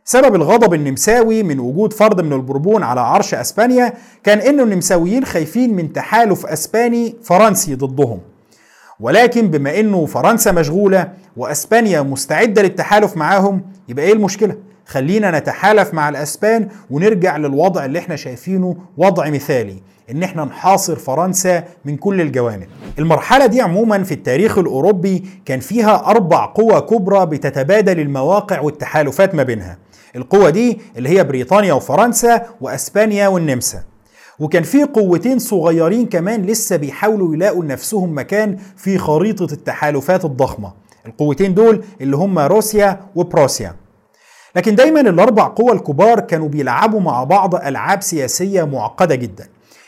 سبب 0.06 0.36
الغضب 0.36 0.74
النمساوي 0.74 1.44
من 1.44 1.60
وجود 1.60 1.94
فرد 1.94 2.22
من 2.22 2.34
البوربون 2.34 2.84
على 2.84 3.02
عرش 3.02 3.34
أسبانيا 3.34 3.94
كان 4.24 4.40
إنه 4.40 4.64
النمساويين 4.64 5.26
خايفين 5.26 5.76
من 5.76 5.94
تحالف 5.94 6.46
أسباني 6.46 7.16
فرنسي 7.24 7.76
ضدهم. 7.76 8.20
ولكن 9.00 9.48
بما 9.48 9.80
إنه 9.80 10.06
فرنسا 10.06 10.52
مشغولة 10.52 11.14
وأسبانيا 11.38 12.02
مستعدة 12.02 12.62
للتحالف 12.62 13.18
معاهم 13.18 13.62
يبقى 13.90 14.06
إيه 14.06 14.14
المشكلة؟ 14.14 14.56
خلينا 14.86 15.40
نتحالف 15.40 15.94
مع 15.94 16.10
الأسبان 16.10 16.68
ونرجع 16.92 17.38
للوضع 17.38 17.86
اللي 17.86 18.00
إحنا 18.00 18.16
شايفينه 18.16 18.76
وضع 18.98 19.30
مثالي 19.30 19.82
إن 20.12 20.24
إحنا 20.24 20.46
نحاصر 20.46 20.96
فرنسا 20.96 21.64
من 21.86 21.98
كل 21.98 22.22
الجوانب. 22.22 22.68
المرحلة 23.00 23.46
دي 23.46 23.62
عموما 23.62 24.04
في 24.04 24.14
التاريخ 24.14 24.58
الأوروبي 24.58 25.24
كان 25.46 25.60
فيها 25.60 26.06
أربع 26.06 26.46
قوى 26.46 26.82
كبرى 26.82 27.26
بتتبادل 27.26 28.00
المواقع 28.00 28.60
والتحالفات 28.62 29.36
ما 29.36 29.44
بينها. 29.44 29.78
القوة 30.16 30.50
دي 30.50 30.80
اللي 30.98 31.10
هي 31.10 31.24
بريطانيا 31.24 31.74
وفرنسا 31.74 32.42
وأسبانيا 32.62 33.28
والنمسا. 33.28 33.84
وكان 34.40 34.64
في 34.64 34.84
قوتين 34.84 35.40
صغيرين 35.40 36.06
كمان 36.06 36.42
لسه 36.42 36.76
بيحاولوا 36.76 37.36
يلاقوا 37.36 37.64
لنفسهم 37.64 38.18
مكان 38.18 38.58
في 38.78 38.98
خريطة 38.98 39.54
التحالفات 39.54 40.26
الضخمة. 40.26 40.74
القوتين 41.06 41.54
دول 41.54 41.84
اللي 42.02 42.16
هم 42.18 42.40
روسيا 42.40 43.00
وبروسيا. 43.16 43.76
لكن 44.56 44.76
دايما 44.76 45.02
الأربع 45.02 45.48
قوى 45.48 45.72
الكبار 45.72 46.20
كانوا 46.20 46.48
بيلعبوا 46.48 47.00
مع 47.00 47.24
بعض 47.24 47.56
ألعاب 47.56 48.02
سياسية 48.02 48.64
معقدة 48.64 49.16
جدا. 49.16 49.48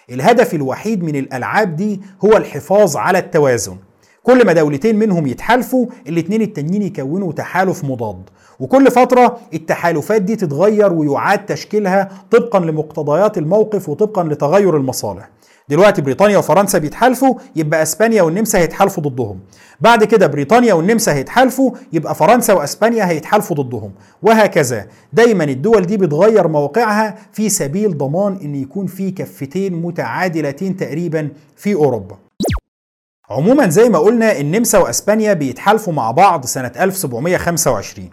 الهدف 0.09 0.53
الوحيد 0.53 1.03
من 1.03 1.15
الألعاب 1.15 1.75
دي 1.75 2.01
هو 2.25 2.37
الحفاظ 2.37 2.97
على 2.97 3.17
التوازن. 3.17 3.77
كل 4.23 4.45
ما 4.45 4.53
دولتين 4.53 4.99
منهم 4.99 5.27
يتحالفوا 5.27 5.85
الاتنين 6.07 6.41
التانيين 6.41 6.81
يكونوا 6.81 7.31
تحالف 7.31 7.83
مضاد. 7.83 8.29
وكل 8.59 8.91
فترة 8.91 9.37
التحالفات 9.53 10.21
دي 10.21 10.35
تتغير 10.35 10.93
ويعاد 10.93 11.45
تشكيلها 11.45 12.09
طبقا 12.31 12.59
لمقتضيات 12.59 13.37
الموقف 13.37 13.89
وطبقا 13.89 14.23
لتغير 14.23 14.77
المصالح. 14.77 15.29
دلوقتي 15.69 16.01
بريطانيا 16.01 16.37
وفرنسا 16.37 16.77
بيتحالفوا 16.77 17.35
يبقى 17.55 17.81
إسبانيا 17.83 18.21
والنمسا 18.21 18.59
هيتحالفوا 18.59 19.03
ضدهم. 19.03 19.39
بعد 19.81 20.03
كده 20.03 20.27
بريطانيا 20.27 20.73
والنمسا 20.73 21.13
هيتحالفوا 21.13 21.71
يبقى 21.93 22.15
فرنسا 22.15 22.53
وإسبانيا 22.53 23.09
هيتحالفوا 23.09 23.55
ضدهم. 23.55 23.91
وهكذا. 24.21 24.85
دايما 25.13 25.43
الدول 25.43 25.81
دي 25.85 25.97
بتغير 25.97 26.47
موقعها 26.47 27.15
في 27.33 27.49
سبيل 27.49 27.97
ضمان 27.97 28.39
إن 28.43 28.55
يكون 28.55 28.87
في 28.87 29.11
كفتين 29.11 29.73
متعادلتين 29.73 30.77
تقريبا 30.77 31.29
في 31.55 31.73
أوروبا. 31.73 32.17
عموما 33.29 33.69
زي 33.69 33.89
ما 33.89 33.99
قلنا 33.99 34.39
النمسا 34.39 34.77
وإسبانيا 34.77 35.33
بيتحالفوا 35.33 35.93
مع 35.93 36.11
بعض 36.11 36.45
سنة 36.45 36.71
1725 36.79 38.09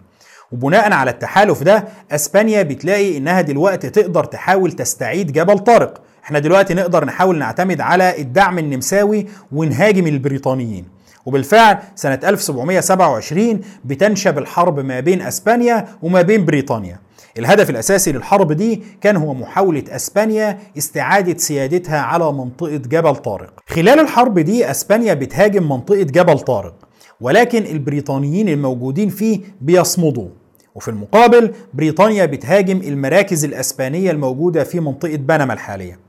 وبناء 0.51 0.91
على 0.93 1.11
التحالف 1.11 1.63
ده 1.63 1.83
إسبانيا 2.11 2.63
بتلاقي 2.63 3.17
إنها 3.17 3.41
دلوقتي 3.41 3.89
تقدر 3.89 4.23
تحاول 4.23 4.71
تستعيد 4.71 5.31
جبل 5.31 5.59
طارق. 5.59 6.01
إحنا 6.23 6.39
دلوقتي 6.39 6.73
نقدر 6.73 7.05
نحاول 7.05 7.37
نعتمد 7.39 7.81
على 7.81 8.21
الدعم 8.21 8.59
النمساوي 8.59 9.27
ونهاجم 9.51 10.07
البريطانيين. 10.07 10.85
وبالفعل 11.25 11.77
سنة 11.95 12.19
1727 12.23 13.61
بتنشب 13.85 14.37
الحرب 14.37 14.79
ما 14.79 14.99
بين 14.99 15.21
أسبانيا 15.21 15.87
وما 16.01 16.21
بين 16.21 16.45
بريطانيا. 16.45 16.99
الهدف 17.39 17.69
الأساسي 17.69 18.11
للحرب 18.11 18.51
دي 18.51 18.83
كان 19.01 19.15
هو 19.15 19.33
محاولة 19.33 19.83
أسبانيا 19.89 20.59
استعادة 20.77 21.37
سيادتها 21.37 21.99
على 21.99 22.31
منطقة 22.33 22.75
جبل 22.77 23.15
طارق. 23.15 23.53
خلال 23.67 23.99
الحرب 23.99 24.39
دي 24.39 24.71
أسبانيا 24.71 25.13
بتهاجم 25.13 25.69
منطقة 25.69 26.03
جبل 26.03 26.39
طارق 26.39 26.75
ولكن 27.21 27.65
البريطانيين 27.65 28.49
الموجودين 28.49 29.09
فيه 29.09 29.39
بيصمدوا. 29.61 30.27
وفي 30.75 30.87
المقابل 30.87 31.53
بريطانيا 31.73 32.25
بتهاجم 32.25 32.77
المراكز 32.77 33.45
الأسبانية 33.45 34.11
الموجودة 34.11 34.63
في 34.63 34.79
منطقة 34.79 35.15
بنما 35.15 35.53
الحالية. 35.53 36.02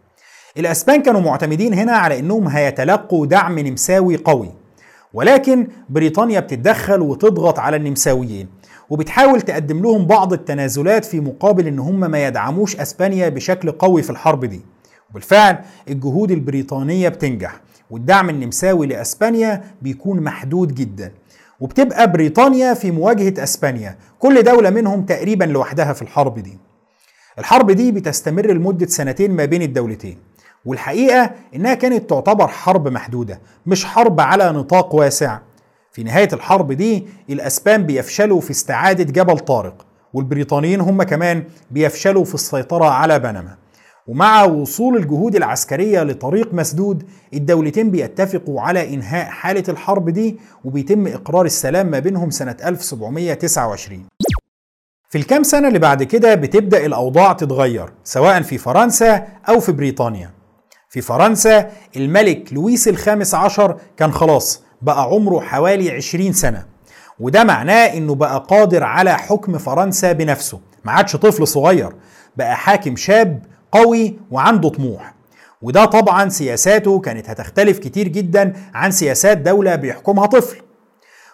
الأسبان 0.57 1.03
كانوا 1.03 1.21
معتمدين 1.21 1.75
هنا 1.75 1.93
على 1.93 2.19
إنهم 2.19 2.49
هيتلقوا 2.49 3.27
دعم 3.27 3.59
نمساوي 3.59 4.17
قوي. 4.17 4.51
ولكن 5.13 5.67
بريطانيا 5.89 6.41
بتتدخل 6.41 7.01
وتضغط 7.01 7.59
على 7.59 7.77
النمساويين 7.77 8.49
وبتحاول 8.91 9.41
تقدم 9.41 9.83
لهم 9.83 10.07
بعض 10.07 10.33
التنازلات 10.33 11.05
في 11.05 11.21
مقابل 11.21 11.67
إن 11.67 11.79
هم 11.79 12.01
ما 12.01 12.27
يدعموش 12.27 12.77
أسبانيا 12.77 13.29
بشكل 13.29 13.73
قوي 13.73 14.03
في 14.03 14.11
الحرب 14.11 14.45
دي. 14.45 14.61
وبالفعل 15.11 15.59
الجهود 15.89 16.31
البريطانية 16.31 17.09
بتنجح 17.09 17.61
والدعم 17.91 18.31
النمساوي 18.31 18.87
لأسبانيا 18.87 19.65
بيكون 19.83 20.21
محدود 20.21 20.75
جدا. 20.75 21.13
وبتبقى 21.61 22.13
بريطانيا 22.13 22.75
في 22.75 22.91
مواجهة 22.91 23.43
أسبانيا 23.43 23.99
كل 24.19 24.43
دولة 24.43 24.71
منهم 24.71 25.03
تقريبا 25.05 25.45
لوحدها 25.45 25.93
في 25.93 26.03
الحرب 26.03 26.39
دي. 26.39 26.59
الحرب 27.39 27.71
دي 27.71 27.93
بتستمر 27.93 28.47
لمدة 28.47 28.87
سنتين 28.87 29.31
ما 29.31 29.45
بين 29.45 29.63
الدولتين. 29.63 30.19
والحقيقة 30.67 31.31
إنها 31.55 31.75
كانت 31.75 32.11
تعتبر 32.11 32.49
حرب 32.49 32.89
محدودة 32.89 33.41
مش 33.67 33.85
حرب 33.85 34.21
على 34.21 34.53
نطاق 34.53 34.95
واسع. 34.95 35.39
في 35.93 36.03
نهاية 36.03 36.29
الحرب 36.33 36.73
دي 36.73 37.07
الأسبان 37.31 37.87
بيفشلوا 37.87 38.41
في 38.41 38.51
استعادة 38.51 39.05
جبل 39.05 39.39
طارق 39.39 39.87
والبريطانيين 40.13 40.81
هم 40.81 41.03
كمان 41.03 41.45
بيفشلوا 41.71 42.25
في 42.25 42.35
السيطرة 42.35 42.85
على 42.85 43.19
بنما. 43.19 43.57
ومع 44.07 44.45
وصول 44.45 44.97
الجهود 44.97 45.37
العسكرية 45.37 46.03
لطريق 46.03 46.55
مسدود 46.55 47.03
الدولتين 47.35 47.91
بيتفقوا 47.91 48.61
على 48.61 48.95
إنهاء 48.95 49.25
حالة 49.25 49.65
الحرب 49.69 50.11
دي 50.11 50.37
وبيتم 50.65 51.07
إقرار 51.07 51.45
السلام 51.45 51.87
ما 51.87 51.99
بينهم 51.99 52.31
سنة 52.31 52.57
1729 52.65 54.05
في 55.09 55.19
الكام 55.19 55.43
سنة 55.43 55.69
اللي 55.69 55.79
بعد 55.79 56.03
كده 56.03 56.35
بتبدأ 56.35 56.87
الأوضاع 56.87 57.33
تتغير 57.33 57.93
سواء 58.05 58.43
في 58.43 58.59
فرنسا 58.59 59.27
أو 59.49 59.61
في 59.61 59.73
بريطانيا. 59.73 60.31
في 60.95 61.01
فرنسا 61.01 61.71
الملك 61.97 62.53
لويس 62.53 62.89
الخامس 62.89 63.35
عشر 63.35 63.77
كان 63.97 64.13
خلاص 64.13 64.63
بقى 64.83 65.03
عمره 65.03 65.41
حوالي 65.41 65.91
20 65.91 66.33
سنة. 66.33 66.65
وده 67.21 67.45
معناه 67.45 67.87
إنه 67.97 68.15
بقى 68.15 68.45
قادر 68.49 68.85
على 68.85 69.19
حكم 69.19 69.59
فرنسا 69.59 70.13
بنفسه. 70.13 70.61
ما 70.85 70.93
عادش 70.93 71.17
طفل 71.17 71.47
صغير 71.47 71.93
بقى 72.37 72.57
حاكم 72.57 72.97
شاب 72.97 73.43
قوي 73.73 74.19
وعنده 74.31 74.69
طموح. 74.69 75.15
وده 75.63 75.85
طبعا 75.85 76.29
سياساته 76.29 77.01
كانت 77.01 77.31
هتختلف 77.31 77.79
كتير 77.79 78.09
جدا 78.09 78.53
عن 78.75 78.91
سياسات 78.91 79.39
دولة 79.39 79.75
بيحكمها 79.75 80.27
طفل. 80.27 80.57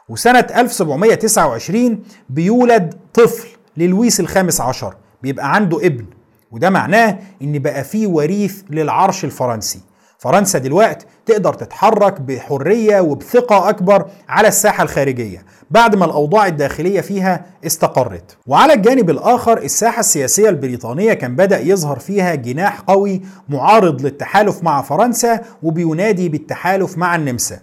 وسنة 0.08 0.46
1729 0.56 2.02
بيولد 2.30 2.94
طفل 3.14 3.48
للويس 3.76 4.20
الخامس 4.20 4.60
عشر 4.60 4.94
بيبقى 5.22 5.54
عنده 5.54 5.86
ابن. 5.86 6.04
وده 6.50 6.70
معناه 6.70 7.18
إن 7.42 7.58
بقى 7.58 7.84
فيه 7.84 8.06
وريث 8.06 8.62
للعرش 8.70 9.24
الفرنسي. 9.24 9.80
فرنسا 10.18 10.58
دلوقت 10.58 11.06
تقدر 11.26 11.54
تتحرك 11.54 12.20
بحرية 12.20 13.00
وبثقة 13.00 13.68
أكبر 13.68 14.06
على 14.28 14.48
الساحة 14.48 14.82
الخارجية 14.82 15.44
بعد 15.70 15.96
ما 15.96 16.04
الأوضاع 16.04 16.46
الداخلية 16.46 17.00
فيها 17.00 17.46
استقرت. 17.66 18.36
وعلى 18.46 18.72
الجانب 18.72 19.10
الآخر 19.10 19.58
الساحة 19.58 20.00
السياسية 20.00 20.48
البريطانية 20.48 21.12
كان 21.12 21.36
بدأ 21.36 21.60
يظهر 21.60 21.98
فيها 21.98 22.34
جناح 22.34 22.80
قوي 22.80 23.22
معارض 23.48 24.02
للتحالف 24.02 24.62
مع 24.62 24.82
فرنسا 24.82 25.40
وبينادي 25.62 26.28
بالتحالف 26.28 26.98
مع 26.98 27.16
النمسا. 27.16 27.58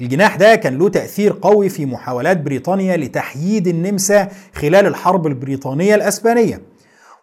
الجناح 0.00 0.36
ده 0.36 0.54
كان 0.54 0.78
له 0.78 0.88
تأثير 0.88 1.38
قوي 1.42 1.68
في 1.68 1.86
محاولات 1.86 2.36
بريطانيا 2.40 2.96
لتحييد 2.96 3.66
النمسا 3.66 4.28
خلال 4.54 4.86
الحرب 4.86 5.26
البريطانية 5.26 5.94
الأسبانية. 5.94 6.62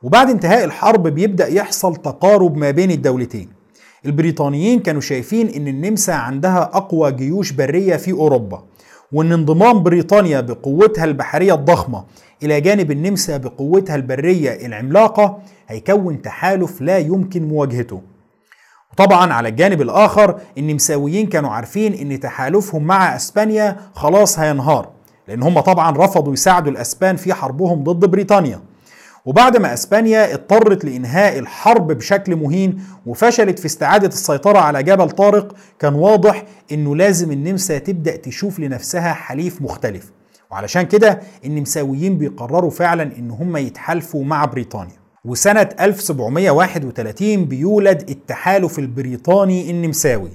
وبعد 0.04 0.30
انتهاء 0.30 0.64
الحرب 0.64 1.08
بيبدأ 1.08 1.48
يحصل 1.48 1.96
تقارب 1.96 2.58
ما 2.58 2.72
بين 2.72 2.92
الدولتين. 2.92 3.50
البريطانيين 4.06 4.80
كانوا 4.80 5.02
شايفين 5.02 5.48
إن 5.48 5.68
النمسا 5.68 6.12
عندها 6.12 6.70
أقوى 6.74 7.12
جيوش 7.12 7.52
برية 7.52 7.96
في 7.96 8.12
أوروبا 8.12 8.64
وإن 9.12 9.32
انضمام 9.32 9.84
بريطانيا 9.84 10.42
بقوتها 10.42 11.06
البحرية 11.06 11.54
الضخمة 11.54 12.04
إلى 12.44 12.62
جانب 12.62 12.92
النمسا 12.92 13.38
بقوتها 13.38 13.96
البرية 13.96 14.66
العملاقة 14.66 15.40
هيكون 15.68 16.22
تحالف 16.22 16.82
لا 16.82 16.98
يمكن 16.98 17.48
مواجهته. 17.48 18.02
وطبعا 18.94 19.34
على 19.34 19.50
الجانب 19.50 19.82
الآخر 19.82 20.40
النمساويين 20.58 21.28
كانوا 21.28 21.50
عارفين 21.50 21.94
إن 21.94 22.20
تحالفهم 22.20 22.84
مع 22.84 23.16
أسبانيا 23.16 23.78
خلاص 23.94 24.40
هينهار 24.40 24.90
لأن 25.28 25.44
هم 25.44 25.60
طبعا 25.60 25.98
رفضوا 25.98 26.34
يساعدوا 26.34 26.72
الأسبان 26.72 27.16
في 27.16 27.34
حربهم 27.34 27.84
ضد 27.84 28.06
بريطانيا. 28.06 28.60
وبعد 29.28 29.58
ما 29.58 29.74
اسبانيا 29.74 30.34
اضطرت 30.34 30.86
لانهاء 30.86 31.40
الحرب 31.40 31.92
بشكل 31.92 32.36
مهين 32.36 32.84
وفشلت 33.06 33.60
في 33.60 33.66
استعادة 33.66 34.08
السيطرة 34.08 34.60
على 34.60 34.84
جبل 34.84 35.10
طارق 35.10 35.56
كان 35.80 35.96
واضح 35.96 36.44
إنه 36.72 36.96
لازم 36.96 37.32
النمسا 37.32 37.78
تبدأ 37.78 38.16
تشوف 38.16 38.60
لنفسها 38.60 39.14
حليف 39.14 39.62
مختلف. 39.62 40.12
وعلشان 40.52 40.82
كده 40.82 41.20
النمساويين 41.46 42.18
بيقرروا 42.18 42.70
فعلا 42.70 43.04
إن 43.18 43.32
هم 43.32 43.58
يتحالفوا 43.58 44.24
مع 44.24 44.46
بريطانيا. 44.46 44.96
وسنة 45.26 45.70
1731 45.80 47.46
بيولد 47.46 48.10
التحالف 48.10 48.80
البريطاني 48.80 49.72
النمساوي. 49.72 50.32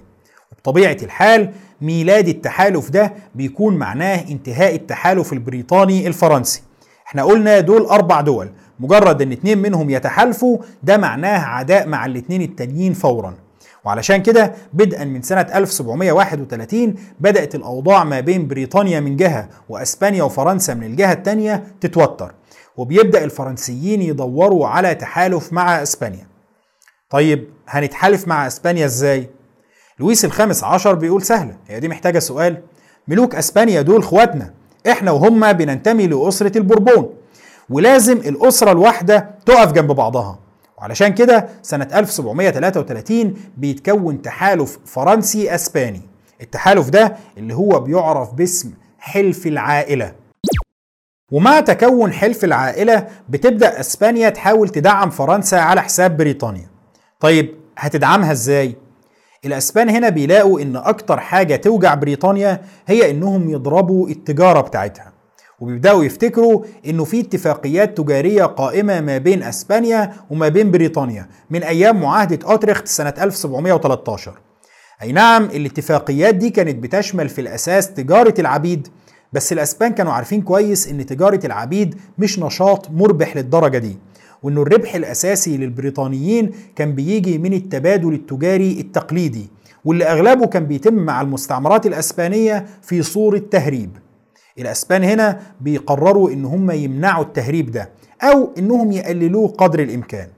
وبطبيعة 0.52 0.96
الحال 1.02 1.52
ميلاد 1.80 2.28
التحالف 2.28 2.90
ده 2.90 3.12
بيكون 3.34 3.76
معناه 3.76 4.24
انتهاء 4.30 4.74
التحالف 4.74 5.32
البريطاني 5.32 6.06
الفرنسي. 6.06 6.62
إحنا 7.06 7.24
قلنا 7.24 7.60
دول 7.60 7.82
أربع 7.86 8.20
دول 8.20 8.48
مجرد 8.80 9.22
إن 9.22 9.32
اتنين 9.32 9.58
منهم 9.58 9.90
يتحالفوا 9.90 10.58
ده 10.82 10.96
معناه 10.96 11.38
عداء 11.44 11.88
مع 11.88 12.06
الاتنين 12.06 12.42
التانيين 12.42 12.92
فورا. 12.92 13.34
وعلشان 13.84 14.22
كده 14.22 14.52
بدءا 14.72 15.04
من 15.04 15.22
سنة 15.22 15.46
1731 15.54 16.94
بدأت 17.20 17.54
الأوضاع 17.54 18.04
ما 18.04 18.20
بين 18.20 18.48
بريطانيا 18.48 19.00
من 19.00 19.16
جهة 19.16 19.48
وأسبانيا 19.68 20.22
وفرنسا 20.22 20.74
من 20.74 20.86
الجهة 20.86 21.12
التانية 21.12 21.64
تتوتر 21.80 22.34
وبيبدأ 22.76 23.24
الفرنسيين 23.24 24.02
يدوروا 24.02 24.66
على 24.66 24.94
تحالف 24.94 25.52
مع 25.52 25.82
أسبانيا. 25.82 26.26
طيب 27.10 27.48
هنتحالف 27.68 28.28
مع 28.28 28.46
أسبانيا 28.46 28.84
إزاي؟ 28.84 29.30
لويس 30.00 30.24
الخامس 30.24 30.64
عشر 30.64 30.94
بيقول 30.94 31.22
سهلة 31.22 31.56
هي 31.68 31.80
دي 31.80 31.88
محتاجة 31.88 32.18
سؤال. 32.18 32.62
ملوك 33.08 33.34
أسبانيا 33.34 33.82
دول 33.82 34.02
خواتنا 34.04 34.54
إحنا 34.90 35.10
وهم 35.10 35.52
بننتمي 35.52 36.06
لأسرة 36.06 36.58
البوربون. 36.58 37.14
ولازم 37.70 38.16
الأسرة 38.16 38.72
الواحدة 38.72 39.30
تقف 39.46 39.72
جنب 39.72 39.92
بعضها. 39.92 40.38
وعلشان 40.78 41.08
كده 41.14 41.48
سنة 41.62 41.88
1733 41.94 43.34
بيتكون 43.56 44.22
تحالف 44.22 44.78
فرنسي 44.86 45.54
أسباني. 45.54 46.00
التحالف 46.40 46.88
ده 46.88 47.16
اللي 47.38 47.54
هو 47.54 47.80
بيعرف 47.80 48.34
باسم 48.34 48.72
حلف 48.98 49.46
العائلة. 49.46 50.12
ومع 51.32 51.60
تكون 51.60 52.12
حلف 52.12 52.44
العائلة 52.44 53.06
بتبدأ 53.28 53.80
أسبانيا 53.80 54.28
تحاول 54.30 54.68
تدعم 54.68 55.10
فرنسا 55.10 55.56
على 55.56 55.82
حساب 55.82 56.16
بريطانيا. 56.16 56.66
طيب 57.20 57.54
هتدعمها 57.78 58.32
إزاي؟ 58.32 58.76
الأسبان 59.44 59.88
هنا 59.90 60.08
بيلاقوا 60.08 60.60
إن 60.60 60.76
أكتر 60.76 61.20
حاجة 61.20 61.56
توجع 61.56 61.94
بريطانيا 61.94 62.60
هي 62.86 63.10
إنهم 63.10 63.50
يضربوا 63.50 64.08
التجارة 64.08 64.60
بتاعتها. 64.60 65.11
وبيبداوا 65.60 66.04
يفتكروا 66.04 66.64
إنه 66.86 67.04
في 67.04 67.20
اتفاقيات 67.20 67.98
تجارية 67.98 68.44
قائمة 68.44 69.00
ما 69.00 69.18
بين 69.18 69.42
أسبانيا 69.42 70.12
وما 70.30 70.48
بين 70.48 70.70
بريطانيا 70.70 71.28
من 71.50 71.62
أيام 71.62 72.00
معاهدة 72.00 72.38
أوتريخت 72.50 72.88
سنة 72.88 73.14
1713 73.20 74.32
أي 75.02 75.12
نعم 75.12 75.44
الاتفاقيات 75.44 76.34
دي 76.34 76.50
كانت 76.50 76.82
بتشمل 76.82 77.28
في 77.28 77.40
الأساس 77.40 77.94
تجارة 77.94 78.34
العبيد 78.38 78.88
بس 79.32 79.52
الأسبان 79.52 79.92
كانوا 79.92 80.12
عارفين 80.12 80.42
كويس 80.42 80.88
إن 80.88 81.06
تجارة 81.06 81.40
العبيد 81.46 81.94
مش 82.18 82.38
نشاط 82.38 82.90
مربح 82.90 83.36
للدرجة 83.36 83.78
دي 83.78 83.98
وإنه 84.42 84.62
الربح 84.62 84.94
الأساسي 84.94 85.56
للبريطانيين 85.56 86.50
كان 86.76 86.94
بيجي 86.94 87.38
من 87.38 87.52
التبادل 87.52 88.12
التجاري 88.14 88.80
التقليدي 88.80 89.48
واللي 89.84 90.04
أغلبه 90.04 90.46
كان 90.46 90.66
بيتم 90.66 90.94
مع 90.94 91.20
المستعمرات 91.20 91.86
الأسبانية 91.86 92.66
في 92.82 93.02
صورة 93.02 93.38
تهريب. 93.50 93.90
الأسبان 94.58 95.04
هنا 95.04 95.40
بيقرروا 95.60 96.30
إن 96.30 96.44
هم 96.44 96.70
يمنعوا 96.70 97.24
التهريب 97.24 97.70
ده 97.70 97.90
أو 98.22 98.50
إنهم 98.58 98.92
يقللوه 98.92 99.48
قدر 99.48 99.82
الإمكان 99.82 100.28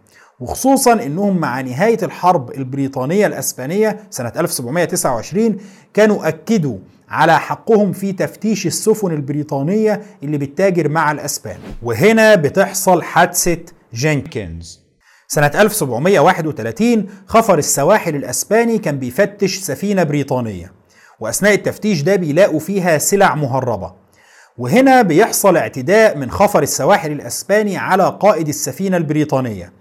وخصوصا 0.41 0.93
إنهم 0.93 1.37
مع 1.39 1.61
نهاية 1.61 1.99
الحرب 2.03 2.51
البريطانية 2.51 3.27
الأسبانية 3.27 4.01
سنة 4.11 4.33
1729 4.37 5.57
كانوا 5.95 6.29
أكدوا 6.29 6.77
على 7.09 7.39
حقهم 7.41 7.93
في 7.93 8.13
تفتيش 8.13 8.67
السفن 8.67 9.11
البريطانية 9.13 10.03
اللي 10.23 10.39
بتتاجر 10.39 10.89
مع 10.89 11.13
الأسبان. 11.13 11.57
وهنا 11.83 12.35
بتحصل 12.35 13.03
حادثة 13.03 13.59
جينكنز. 13.95 14.81
سنة 15.29 15.47
1731 15.55 17.07
خفر 17.27 17.59
السواحل 17.59 18.17
الأسباني 18.17 18.79
كان 18.79 18.99
بيفتش 18.99 19.59
سفينة 19.59 20.03
بريطانية 20.03 20.73
وأثناء 21.21 21.55
التفتيش 21.55 22.03
ده 22.03 22.17
بيلاقوا 22.17 22.61
فيها 22.61 22.99
سلع 22.99 23.35
مهربة. 23.35 24.04
وهنا 24.59 25.03
بيحصل 25.03 25.57
اعتداء 25.57 26.19
من 26.19 26.31
خفر 26.31 26.63
السواحل 26.63 27.13
الأسباني 27.13 27.77
على 27.77 28.17
قائد 28.21 28.49
السفينة 28.49 28.97
البريطانية. 28.97 29.73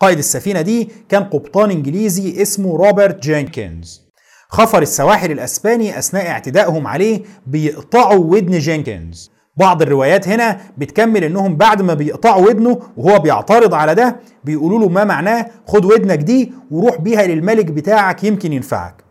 قائد 0.00 0.18
السفينة 0.18 0.60
دي 0.60 0.88
كان 1.08 1.24
قبطان 1.24 1.70
إنجليزي 1.70 2.42
اسمه 2.42 2.76
روبرت 2.76 3.22
جينكنز. 3.22 4.02
خفر 4.48 4.82
السواحل 4.82 5.32
الأسباني 5.32 5.98
أثناء 5.98 6.26
اعتدائهم 6.26 6.86
عليه 6.86 7.22
بيقطعوا 7.46 8.24
ودن 8.24 8.58
جينكنز. 8.58 9.30
بعض 9.56 9.82
الروايات 9.82 10.28
هنا 10.28 10.60
بتكمل 10.78 11.24
إنهم 11.24 11.56
بعد 11.56 11.82
ما 11.82 11.94
بيقطعوا 11.94 12.46
ودنه 12.46 12.80
وهو 12.96 13.18
بيعترض 13.18 13.74
على 13.74 13.94
ده 13.94 14.16
بيقولوا 14.44 14.78
له 14.78 14.88
ما 14.88 15.04
معناه؟ 15.04 15.46
خد 15.66 15.84
ودنك 15.84 16.18
دي 16.18 16.52
وروح 16.70 17.00
بيها 17.00 17.26
للملك 17.26 17.64
بتاعك 17.66 18.24
يمكن 18.24 18.52
ينفعك. 18.52 19.01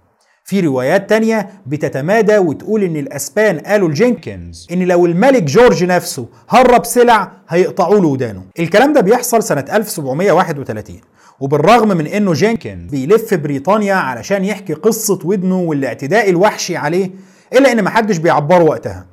في 0.52 0.60
روايات 0.60 1.10
تانية 1.10 1.50
بتتمادى 1.66 2.38
وتقول 2.38 2.84
إن 2.84 2.96
الأسبان 2.96 3.60
قالوا 3.60 3.90
لجينكنز 3.90 4.68
إن 4.72 4.84
لو 4.84 5.06
الملك 5.06 5.44
جورج 5.44 5.84
نفسه 5.84 6.26
هرب 6.50 6.86
سلع 6.86 7.32
هيقطعوا 7.50 8.00
له 8.00 8.08
ودانه. 8.08 8.44
الكلام 8.60 8.94
ده 8.94 9.02
بيحصل 9.02 9.44
سنة 9.44 9.66
1731 9.74 10.96
وبالرغم 11.40 11.88
من 11.88 12.08
إنه 12.08 12.34
جينكنز 12.34 12.92
بيلف 12.92 13.34
بريطانيا 13.34 13.94
علشان 13.94 14.46
يحكي 14.46 14.74
قصة 14.74 15.20
ودنه 15.26 15.60
والاعتداء 15.60 16.30
الوحشي 16.30 16.78
عليه 16.78 17.12
إلا 17.54 17.72
إن 17.72 17.84
محدش 17.84 18.18
بيعبره 18.18 18.64
وقتها. 18.64 19.06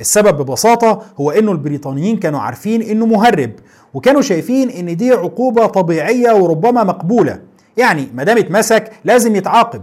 السبب 0.00 0.42
ببساطة 0.42 1.02
هو 1.20 1.30
إنه 1.30 1.52
البريطانيين 1.52 2.16
كانوا 2.16 2.40
عارفين 2.40 2.82
إنه 2.82 3.06
مهرب 3.06 3.50
وكانوا 3.94 4.22
شايفين 4.22 4.70
إن 4.70 4.96
دي 4.96 5.10
عقوبة 5.10 5.66
طبيعية 5.66 6.32
وربما 6.32 6.84
مقبولة. 6.84 7.38
يعني 7.76 8.08
ما 8.14 8.24
دام 8.24 8.38
اتمسك 8.38 8.90
لازم 9.04 9.36
يتعاقب. 9.36 9.82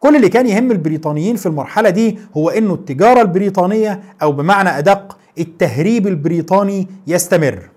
كل 0.00 0.16
اللي 0.16 0.28
كان 0.28 0.46
يهم 0.46 0.70
البريطانيين 0.70 1.36
في 1.36 1.46
المرحلة 1.46 1.90
دي 1.90 2.18
هو 2.36 2.50
إنه 2.50 2.74
التجارة 2.74 3.20
البريطانية 3.22 4.02
أو 4.22 4.32
بمعنى 4.32 4.68
أدق 4.68 5.18
التهريب 5.38 6.06
البريطاني 6.06 6.88
يستمر. 7.06 7.70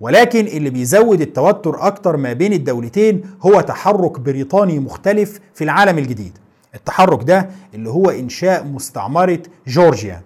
ولكن 0.00 0.46
اللي 0.46 0.70
بيزود 0.70 1.20
التوتر 1.20 1.86
أكتر 1.86 2.16
ما 2.16 2.32
بين 2.32 2.52
الدولتين 2.52 3.22
هو 3.42 3.60
تحرك 3.60 4.20
بريطاني 4.20 4.78
مختلف 4.78 5.40
في 5.54 5.64
العالم 5.64 5.98
الجديد. 5.98 6.38
التحرك 6.74 7.22
ده 7.22 7.50
اللي 7.74 7.90
هو 7.90 8.10
إنشاء 8.10 8.64
مستعمرة 8.64 9.42
جورجيا. 9.66 10.22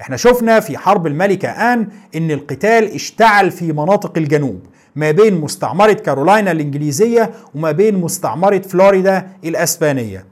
إحنا 0.00 0.16
شفنا 0.16 0.60
في 0.60 0.78
حرب 0.78 1.06
الملكة 1.06 1.48
آن 1.48 1.88
إن 2.14 2.30
القتال 2.30 2.94
اشتعل 2.94 3.50
في 3.50 3.72
مناطق 3.72 4.18
الجنوب. 4.18 4.60
ما 4.96 5.10
بين 5.10 5.40
مستعمرة 5.40 5.92
كارولاينا 5.92 6.50
الإنجليزية 6.52 7.30
وما 7.54 7.72
بين 7.72 7.94
مستعمرة 8.00 8.58
فلوريدا 8.58 9.28
الأسبانية. 9.44 10.24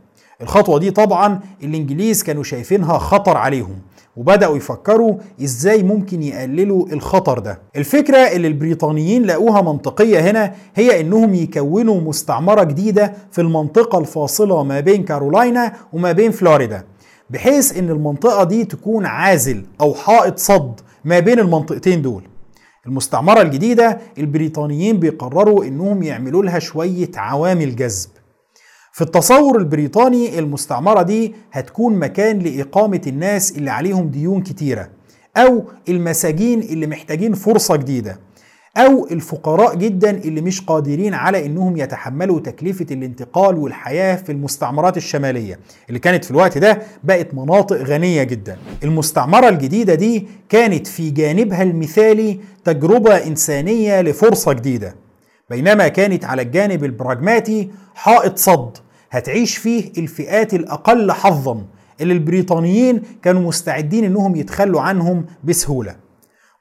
الخطوة 0.42 0.78
دي 0.78 0.90
طبعا 0.90 1.40
الإنجليز 1.62 2.22
كانوا 2.22 2.42
شايفينها 2.42 2.98
خطر 2.98 3.36
عليهم 3.36 3.78
وبدأوا 4.16 4.56
يفكروا 4.56 5.16
إزاي 5.42 5.82
ممكن 5.82 6.22
يقللوا 6.22 6.86
الخطر 6.92 7.38
ده. 7.38 7.58
الفكرة 7.76 8.16
اللي 8.18 8.48
البريطانيين 8.48 9.22
لقوها 9.26 9.62
منطقية 9.62 10.20
هنا 10.30 10.52
هي 10.74 11.00
إنهم 11.00 11.34
يكونوا 11.34 12.00
مستعمرة 12.00 12.64
جديدة 12.64 13.12
في 13.32 13.40
المنطقة 13.40 13.98
الفاصلة 13.98 14.62
ما 14.64 14.80
بين 14.80 15.04
كارولاينا 15.04 15.72
وما 15.92 16.12
بين 16.12 16.30
فلوريدا 16.30 16.84
بحيث 17.30 17.78
إن 17.78 17.90
المنطقة 17.90 18.44
دي 18.44 18.64
تكون 18.64 19.06
عازل 19.06 19.64
أو 19.80 19.94
حائط 19.94 20.38
صد 20.38 20.80
ما 21.04 21.18
بين 21.18 21.38
المنطقتين 21.38 22.02
دول. 22.02 22.22
المستعمرة 22.86 23.42
الجديدة 23.42 23.98
البريطانيين 24.18 24.98
بيقرروا 25.00 25.64
إنهم 25.64 26.02
يعملوا 26.02 26.42
لها 26.42 26.58
شوية 26.58 27.10
عوامل 27.16 27.76
جذب. 27.76 28.08
في 28.92 29.02
التصور 29.02 29.58
البريطاني 29.58 30.38
المستعمرة 30.38 31.02
دي 31.02 31.34
هتكون 31.52 31.96
مكان 31.98 32.38
لإقامة 32.38 33.00
الناس 33.06 33.52
اللي 33.56 33.70
عليهم 33.70 34.08
ديون 34.08 34.42
كتيرة 34.42 34.90
أو 35.36 35.64
المساجين 35.88 36.60
اللي 36.60 36.86
محتاجين 36.86 37.34
فرصة 37.34 37.76
جديدة. 37.76 38.18
أو 38.76 39.06
الفقراء 39.10 39.74
جدا 39.76 40.10
اللي 40.10 40.40
مش 40.40 40.60
قادرين 40.60 41.14
على 41.14 41.46
إنهم 41.46 41.76
يتحملوا 41.76 42.40
تكلفة 42.40 42.86
الانتقال 42.90 43.58
والحياة 43.58 44.16
في 44.16 44.32
المستعمرات 44.32 44.96
الشمالية 44.96 45.58
اللي 45.88 45.98
كانت 45.98 46.24
في 46.24 46.30
الوقت 46.30 46.58
ده 46.58 46.82
بقت 47.04 47.34
مناطق 47.34 47.76
غنية 47.76 48.22
جدا. 48.22 48.56
المستعمرة 48.84 49.48
الجديدة 49.48 49.94
دي 49.94 50.26
كانت 50.48 50.86
في 50.86 51.10
جانبها 51.10 51.62
المثالي 51.62 52.40
تجربة 52.64 53.14
إنسانية 53.26 54.00
لفرصة 54.00 54.52
جديدة. 54.52 54.94
بينما 55.50 55.88
كانت 55.88 56.24
على 56.24 56.42
الجانب 56.42 56.84
البراجماتي 56.84 57.70
حائط 57.94 58.38
صد 58.38 58.76
هتعيش 59.10 59.56
فيه 59.56 59.92
الفئات 59.98 60.54
الأقل 60.54 61.12
حظا 61.12 61.64
اللي 62.00 62.12
البريطانيين 62.14 63.02
كانوا 63.22 63.42
مستعدين 63.42 64.04
إنهم 64.04 64.36
يتخلوا 64.36 64.80
عنهم 64.80 65.24
بسهولة. 65.44 66.03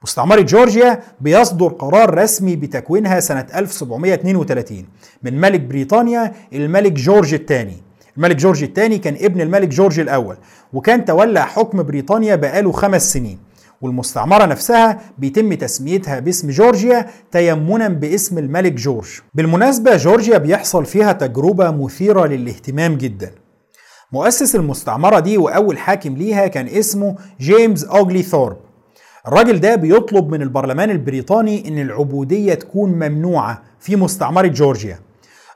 مستعمرة 0.03 0.41
جورجيا 0.41 0.99
بيصدر 1.21 1.67
قرار 1.67 2.17
رسمي 2.17 2.55
بتكوينها 2.55 3.19
سنة 3.19 3.47
1732 3.55 4.85
من 5.23 5.41
ملك 5.41 5.59
بريطانيا 5.59 6.33
الملك 6.53 6.91
جورج 6.91 7.33
الثاني 7.33 7.77
الملك 8.17 8.35
جورج 8.35 8.63
الثاني 8.63 8.97
كان 8.97 9.15
ابن 9.21 9.41
الملك 9.41 9.67
جورج 9.67 9.99
الأول 9.99 10.37
وكان 10.73 11.05
تولى 11.05 11.45
حكم 11.45 11.83
بريطانيا 11.83 12.35
بقاله 12.35 12.71
خمس 12.71 13.13
سنين. 13.13 13.39
والمستعمرة 13.81 14.45
نفسها 14.45 15.01
بيتم 15.17 15.53
تسميتها 15.53 16.19
باسم 16.19 16.49
جورجيا 16.49 17.07
تيمنا 17.31 17.87
باسم 17.87 18.37
الملك 18.37 18.71
جورج. 18.73 19.07
بالمناسبة 19.33 19.95
جورجيا 19.97 20.37
بيحصل 20.37 20.85
فيها 20.85 21.11
تجربة 21.11 21.71
مثيرة 21.71 22.25
للاهتمام 22.25 22.95
جدا. 22.95 23.31
مؤسس 24.11 24.55
المستعمرة 24.55 25.19
دي 25.19 25.37
وأول 25.37 25.77
حاكم 25.77 26.17
ليها 26.17 26.47
كان 26.47 26.67
اسمه 26.67 27.15
جيمس 27.39 27.83
أوغلي 27.83 28.23
ثورب. 28.23 28.57
الراجل 29.27 29.59
ده 29.59 29.75
بيطلب 29.75 30.29
من 30.31 30.41
البرلمان 30.41 30.89
البريطاني 30.89 31.67
إن 31.67 31.79
العبودية 31.79 32.53
تكون 32.53 32.89
ممنوعة 32.89 33.61
في 33.79 33.95
مستعمرة 33.95 34.47
جورجيا. 34.47 34.99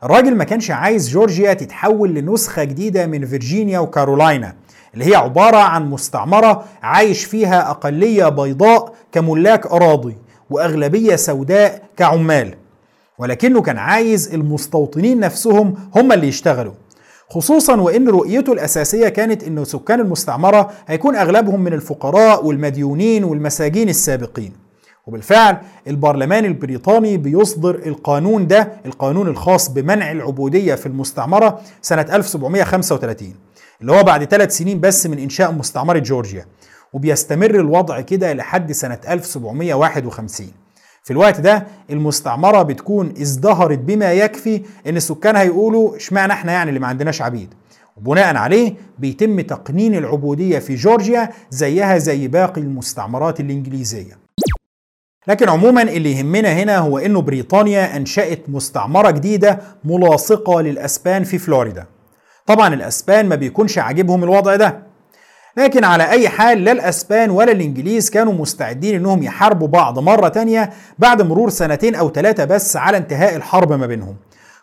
الراجل 0.04 0.36
ما 0.36 0.44
كانش 0.44 0.72
عايز 0.72 1.10
جورجيا 1.10 1.54
تتحول 1.54 2.14
لنسخة 2.14 2.64
جديدة 2.64 3.06
من 3.08 3.26
فيرجينيا 3.26 3.80
وكارولاينا 3.80 4.56
اللي 4.94 5.06
هي 5.12 5.16
عبارة 5.16 5.58
عن 5.58 5.90
مستعمرة 5.90 6.66
عايش 6.84 7.26
فيها 7.26 7.70
أقلية 7.72 8.30
بيضاء 8.30 8.94
كملاك 9.12 9.68
أراضي 9.68 10.18
وأغلبية 10.50 11.16
سوداء 11.16 11.82
كعمال. 11.98 12.56
ولكنه 13.18 13.62
كان 13.62 13.78
عايز 13.78 14.34
المستوطنين 14.34 15.20
نفسهم 15.20 15.76
هم 15.96 16.12
اللي 16.12 16.28
يشتغلوا. 16.28 16.74
خصوصا 17.30 17.76
وإن 17.82 18.10
رؤيته 18.10 18.54
الأساسية 18.54 19.10
كانت 19.10 19.44
ان 19.44 19.66
سكان 19.66 20.00
المستعمرة 20.00 20.72
هيكون 20.88 21.16
أغلبهم 21.16 21.60
من 21.60 21.74
الفقراء 21.74 22.46
والمديونين 22.46 23.24
والمساجين 23.24 23.90
السابقين. 23.90 24.54
وبالفعل 25.08 25.58
البرلمان 25.88 26.46
البريطاني 26.46 27.18
بيصدر 27.18 27.76
القانون 27.86 28.48
ده 28.48 28.72
القانون 28.86 29.28
الخاص 29.28 29.70
بمنع 29.70 30.12
العبودية 30.12 30.76
في 30.76 30.86
المستعمرة 30.86 31.62
سنة 31.82 32.02
1735 32.12 33.36
اللي 33.82 33.92
هو 33.92 34.04
بعد 34.04 34.24
ثلاث 34.26 34.58
سنين 34.58 34.80
بس 34.80 35.08
من 35.08 35.20
إنشاء 35.20 35.52
مستعمرة 35.52 36.00
جورجيا. 36.00 36.46
وبيستمر 36.94 37.50
الوضع 37.56 38.02
كده 38.02 38.34
لحد 38.34 38.72
سنة 38.72 39.00
1751 39.10 40.48
في 41.08 41.14
الوقت 41.14 41.40
ده 41.40 41.68
المستعمرة 41.90 42.62
بتكون 42.64 43.14
ازدهرت 43.22 43.80
بما 43.80 44.14
يكفي 44.14 44.62
إن 44.88 44.98
السكان 44.98 45.36
هيقولوا 45.36 45.96
اشمعنى 45.96 46.34
إحنا 46.34 46.52
يعني 46.52 46.70
اللي 46.70 46.80
ما 46.80 46.88
عندناش 46.88 47.22
عبيد. 47.22 47.54
وبناء 47.98 48.36
عليه 48.36 48.74
بيتم 49.00 49.42
تقنين 49.42 49.96
العبودية 49.96 50.60
في 50.60 50.76
جورجيا 50.76 51.30
زيها 51.50 51.98
زي 51.98 52.28
باقي 52.28 52.62
المستعمرات 52.62 53.40
الإنجليزية. 53.40 54.18
لكن 55.28 55.50
عموما 55.50 55.82
اللي 55.82 56.12
يهمنا 56.12 56.54
هنا 56.54 56.78
هو 56.78 56.98
إنه 56.98 57.22
بريطانيا 57.22 57.98
أنشأت 57.98 58.40
مستعمرة 58.48 59.12
جديدة 59.12 59.60
ملاصقة 59.84 60.62
للأسبان 60.62 61.24
في 61.24 61.38
فلوريدا. 61.38 61.86
طبعا 62.46 62.74
الأسبان 62.74 63.30
ما 63.30 63.36
بيكونش 63.36 63.78
عاجبهم 63.78 64.24
الوضع 64.24 64.56
ده. 64.56 64.87
لكن 65.58 65.84
على 65.84 66.10
أي 66.10 66.30
حال 66.30 66.64
لا 66.64 66.72
الأسبان 66.72 67.30
ولا 67.30 67.52
الإنجليز 67.52 68.10
كانوا 68.10 68.34
مستعدين 68.34 68.96
إنهم 68.96 69.24
يحاربوا 69.24 69.68
بعض 69.68 70.00
مرة 70.00 70.28
تانية 70.28 70.70
بعد 71.00 71.22
مرور 71.22 71.50
سنتين 71.50 71.96
أو 71.96 72.12
ثلاثة 72.12 72.46
بس 72.46 72.78
على 72.78 72.98
انتهاء 72.98 73.36
الحرب 73.36 73.74
ما 73.74 73.86
بينهم. 73.88 74.16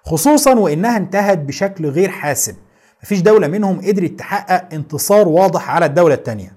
خصوصا 0.04 0.54
وإنها 0.54 0.96
انتهت 0.96 1.38
بشكل 1.38 1.86
غير 1.86 2.08
حاسم. 2.08 2.54
مفيش 3.02 3.20
دولة 3.20 3.46
منهم 3.46 3.80
قدرت 3.80 4.18
تحقق 4.18 4.74
انتصار 4.74 5.28
واضح 5.28 5.70
على 5.70 5.86
الدولة 5.86 6.14
التانية. 6.14 6.52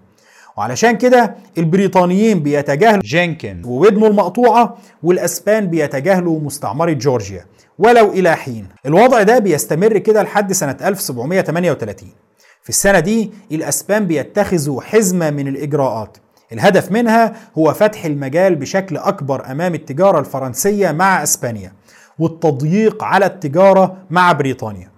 وعلشان 0.57 0.97
كده 0.97 1.35
البريطانيين 1.57 2.39
بيتجاهلوا 2.39 3.01
جينكن. 3.05 3.61
وودنه 3.65 4.07
المقطوعة 4.07 4.77
والأسبان 5.03 5.67
بيتجاهلوا 5.67 6.39
مستعمرة 6.39 6.91
جورجيا. 6.91 7.45
ولو 7.79 8.11
إلى 8.11 8.35
حين. 8.35 8.67
الوضع 8.85 9.23
ده 9.23 9.39
بيستمر 9.39 9.97
كده 9.97 10.23
لحد 10.23 10.53
سنة 10.53 10.77
1738 10.81 12.26
في 12.67 12.73
السنة 12.73 12.99
دي 12.99 13.31
الأسبان 13.51 14.07
بيتخذوا 14.07 14.81
حزمة 14.81 15.29
من 15.29 15.47
الإجراءات. 15.47 16.17
الهدف 16.53 16.91
منها 16.91 17.33
هو 17.57 17.73
فتح 17.73 18.05
المجال 18.05 18.55
بشكل 18.55 18.97
أكبر 18.97 19.51
أمام 19.51 19.73
التجارة 19.75 20.19
الفرنسية 20.19 20.91
مع 20.91 21.23
أسبانيا 21.23 21.73
والتضييق 22.19 23.03
على 23.03 23.25
التجارة 23.25 23.97
مع 24.09 24.31
بريطانيا. 24.31 24.91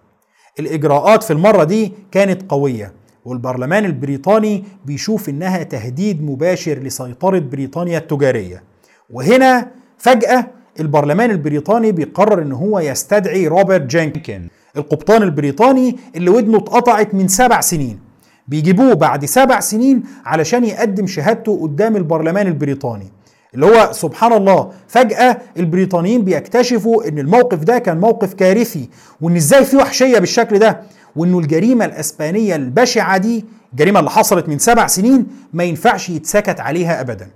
الإجراءات 0.60 1.24
في 1.24 1.34
المرة 1.34 1.64
دي 1.64 1.94
كانت 2.12 2.52
قوية 2.52 2.94
والبرلمان 3.26 3.86
البريطاني 3.86 4.64
بيشوف 4.86 5.30
إنها 5.30 5.64
تهديد 5.64 6.24
مباشر 6.24 6.80
لسيطرة 6.80 7.40
بريطانيا 7.40 7.98
التجارية. 7.98 8.64
وهنا 9.10 9.68
فجأة 9.98 10.48
البرلمان 10.80 11.32
البريطاني 11.32 11.92
بيقرر 11.92 12.42
إن 12.42 12.52
هو 12.52 12.80
يستدعي 12.80 13.48
روبرت 13.48 13.82
جينكن 13.82 14.48
القبطان 14.78 15.24
البريطاني 15.24 15.98
اللي 16.16 16.30
ودنه 16.30 16.58
اتقطعت 16.58 17.14
من 17.14 17.28
سبع 17.28 17.62
سنين. 17.62 18.00
بيجيبوه 18.48 18.94
بعد 18.94 19.26
سبع 19.26 19.60
سنين 19.60 20.04
علشان 20.26 20.64
يقدم 20.66 21.08
شهادته 21.08 21.60
قدام 21.62 21.96
البرلمان 21.96 22.48
البريطاني. 22.48 23.08
اللي 23.56 23.66
هو 23.66 23.90
سبحان 23.94 24.34
الله 24.34 24.72
فجأة 24.88 25.38
البريطانيين 25.58 26.22
بيكتشفوا 26.24 27.08
إن 27.08 27.20
الموقف 27.20 27.64
ده 27.64 27.80
كان 27.80 27.98
موقف 28.00 28.34
كارثي 28.34 28.90
وإن 29.22 29.36
إزاي 29.36 29.66
في 29.66 29.78
وحشية 29.78 30.20
بالشكل 30.20 30.60
ده 30.60 30.82
وإنه 31.16 31.40
الجريمة 31.40 31.86
الإسبانية 31.86 32.56
البشعة 32.56 33.18
دي 33.18 33.46
الجريمة 33.74 34.00
اللي 34.00 34.10
حصلت 34.12 34.50
من 34.50 34.58
سبع 34.60 34.88
سنين 34.88 35.26
ما 35.54 35.64
ينفعش 35.64 36.10
يتسكت 36.10 36.60
عليها 36.60 37.02
ابدا. 37.02 37.28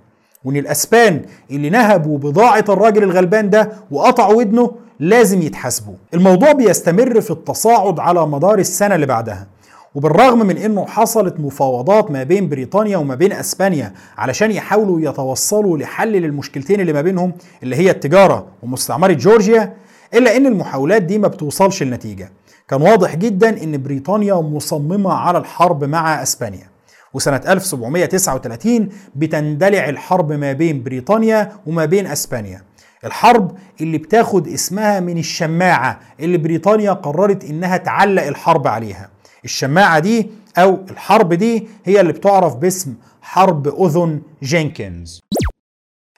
وإن 0.44 0.56
الأسبان 0.56 1.22
اللي 1.50 1.70
نهبوا 1.70 2.18
بضاعة 2.18 2.64
الراجل 2.68 3.02
الغلبان 3.02 3.50
ده 3.50 3.72
وقطعوا 3.90 4.34
ودنه 4.34 4.70
لازم 5.00 5.42
يتحاسبوا 5.42 5.94
الموضوع 6.14 6.52
بيستمر 6.52 7.20
في 7.20 7.30
التصاعد 7.30 8.00
على 8.00 8.26
مدار 8.26 8.58
السنة 8.58 8.94
اللي 8.94 9.06
بعدها 9.06 9.46
وبالرغم 9.94 10.38
من 10.46 10.56
إنه 10.56 10.86
حصلت 10.86 11.40
مفاوضات 11.40 12.10
ما 12.10 12.22
بين 12.22 12.48
بريطانيا 12.48 12.96
وما 12.96 13.14
بين 13.14 13.32
أسبانيا 13.32 13.92
علشان 14.18 14.50
يحاولوا 14.50 15.00
يتوصلوا 15.10 15.78
لحل 15.78 16.12
للمشكلتين 16.12 16.80
اللي 16.80 16.92
ما 16.92 17.02
بينهم 17.02 17.32
اللي 17.62 17.76
هي 17.76 17.90
التجارة 17.90 18.46
ومستعمرة 18.62 19.12
جورجيا 19.12 19.76
إلا 20.14 20.36
إن 20.36 20.46
المحاولات 20.46 21.02
دي 21.02 21.18
ما 21.18 21.28
بتوصلش 21.28 21.82
لنتيجة. 21.82 22.32
كان 22.68 22.82
واضح 22.82 23.16
جدا 23.16 23.62
إن 23.62 23.82
بريطانيا 23.82 24.34
مصممة 24.34 25.12
على 25.12 25.38
الحرب 25.38 25.84
مع 25.84 26.22
أسبانيا 26.22 26.66
وسنة 27.14 27.40
1739 27.48 28.88
بتندلع 29.14 29.88
الحرب 29.88 30.32
ما 30.32 30.52
بين 30.52 30.82
بريطانيا 30.82 31.52
وما 31.66 31.84
بين 31.84 32.06
أسبانيا. 32.06 32.62
الحرب 33.04 33.52
اللي 33.80 33.98
بتاخد 33.98 34.48
اسمها 34.48 35.00
من 35.00 35.18
الشماعة 35.18 36.00
اللي 36.20 36.38
بريطانيا 36.38 36.92
قررت 36.92 37.44
إنها 37.44 37.76
تعلق 37.76 38.22
الحرب 38.26 38.66
عليها. 38.66 39.10
الشماعة 39.44 39.98
دي 39.98 40.30
أو 40.58 40.78
الحرب 40.90 41.32
دي 41.32 41.68
هي 41.84 42.00
اللي 42.00 42.12
بتعرف 42.12 42.54
باسم 42.56 42.94
حرب 43.22 43.68
أذن 43.84 44.20
جينكنز. 44.42 45.20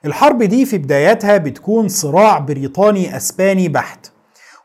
الحرب 0.05 0.43
دي 0.43 0.67
في 0.67 0.79
بدايتها 0.79 1.37
بتكون 1.37 1.89
صراع 1.89 2.39
بريطاني 2.39 3.17
أسباني 3.17 3.69
بحت. 3.69 4.07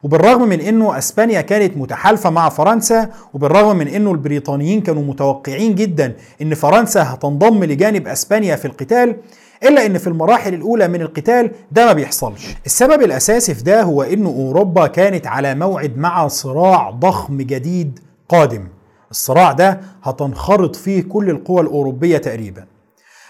وبالرغم 0.04 0.50
من 0.50 0.62
إنه 0.62 0.98
أسبانيا 0.98 1.42
كانت 1.42 1.78
متحالفة 1.78 2.30
مع 2.30 2.50
فرنسا 2.50 3.10
وبالرغم 3.34 3.76
من 3.76 3.88
إنه 3.88 4.12
البريطانيين 4.12 4.82
كانوا 4.82 5.04
متوقعين 5.04 5.76
جدا 5.76 6.16
إن 6.42 6.54
فرنسا 6.54 7.04
هتنضم 7.04 7.64
لجانب 7.64 8.08
أسبانيا 8.08 8.56
في 8.56 8.66
القتال 8.66 9.16
إلا 9.64 9.86
إن 9.86 9.98
في 9.98 10.08
المراحل 10.08 10.54
الأولى 10.54 10.88
من 10.88 11.02
القتال 11.02 11.52
ده 11.72 11.86
ما 11.86 11.94
بيحصلش. 11.94 12.56
السبب 12.66 13.02
الأساسي 13.02 13.54
في 13.54 13.64
ده 13.64 13.82
هو 13.84 14.02
إن 14.04 14.26
أوروبا 14.26 14.88
كانت 14.88 15.28
على 15.28 15.56
موعد 15.56 15.98
مع 15.98 16.28
صراع 16.28 16.90
ضخم 16.90 17.38
جديد 17.38 18.00
قادم. 18.30 18.68
الصراع 19.12 19.52
ده 19.52 19.80
هتنخرط 20.04 20.76
فيه 20.76 21.04
كل 21.04 21.30
القوى 21.30 21.62
الأوروبية 21.62 22.18
تقريبا. 22.18 22.66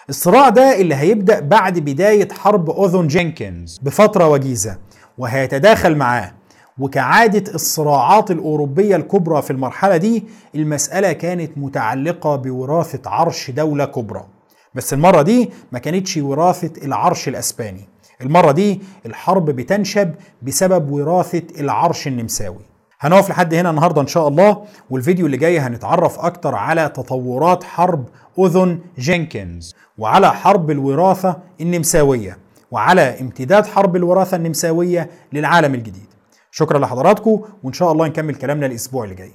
الصراع 0.10 0.50
ده 0.50 0.80
اللي 0.82 0.96
هيبدأ 0.96 1.40
بعد 1.40 1.80
بداية 1.80 2.28
حرب 2.32 2.70
اوذون 2.70 3.08
جينكنز 3.08 3.80
بفترة 3.84 4.28
وجيزة 4.28 4.78
وهيتداخل 5.18 5.96
معاه. 5.96 6.32
وكعادة 6.80 7.54
الصراعات 7.54 8.32
الأوروبية 8.32 8.96
الكبرى 8.96 9.42
في 9.42 9.52
المرحلة 9.52 9.98
دي 9.98 10.24
المسألة 10.56 11.12
كانت 11.12 11.52
متعلقة 11.58 12.36
بوراثة 12.36 13.10
عرش 13.10 13.52
دولة 13.52 13.86
كبرى. 13.86 14.26
بس 14.76 14.94
المرة 14.94 15.22
دي 15.22 15.50
ما 15.72 15.80
كانتش 15.80 16.18
وراثة 16.18 16.86
العرش 16.86 17.28
الأسباني. 17.28 17.90
المرة 18.22 18.52
دي 18.52 18.82
الحرب 19.06 19.46
بتنشب 19.46 20.12
بسبب 20.42 20.92
وراثة 20.92 21.44
العرش 21.60 22.08
النمساوي. 22.08 22.66
هنقف 23.00 23.30
لحد 23.30 23.54
هنا 23.54 23.70
النهاردة 23.70 24.02
إن 24.02 24.08
شاء 24.08 24.28
الله 24.28 24.64
والفيديو 24.90 25.26
اللي 25.26 25.38
جاي 25.38 25.60
هنتعرف 25.60 26.20
أكتر 26.20 26.56
على 26.56 26.90
تطورات 26.90 27.64
حرب 27.64 28.06
أذن 28.40 28.80
جينكنز 29.00 29.76
وعلى 29.98 30.34
حرب 30.34 30.72
الوراثة 30.72 31.38
النمساوية 31.62 32.38
وعلى 32.72 33.22
امتداد 33.22 33.66
حرب 33.66 33.96
الوراثة 33.96 34.38
النمساوية 34.38 35.10
للعالم 35.34 35.74
الجديد. 35.76 36.08
شكرا 36.52 36.80
لحضراتكم 36.80 37.42
وإن 37.64 37.74
شاء 37.74 37.92
الله 37.92 38.08
نكمل 38.08 38.36
كلامنا 38.36 38.66
الأسبوع 38.66 39.04
اللي 39.04 39.16
جاي. 39.16 39.32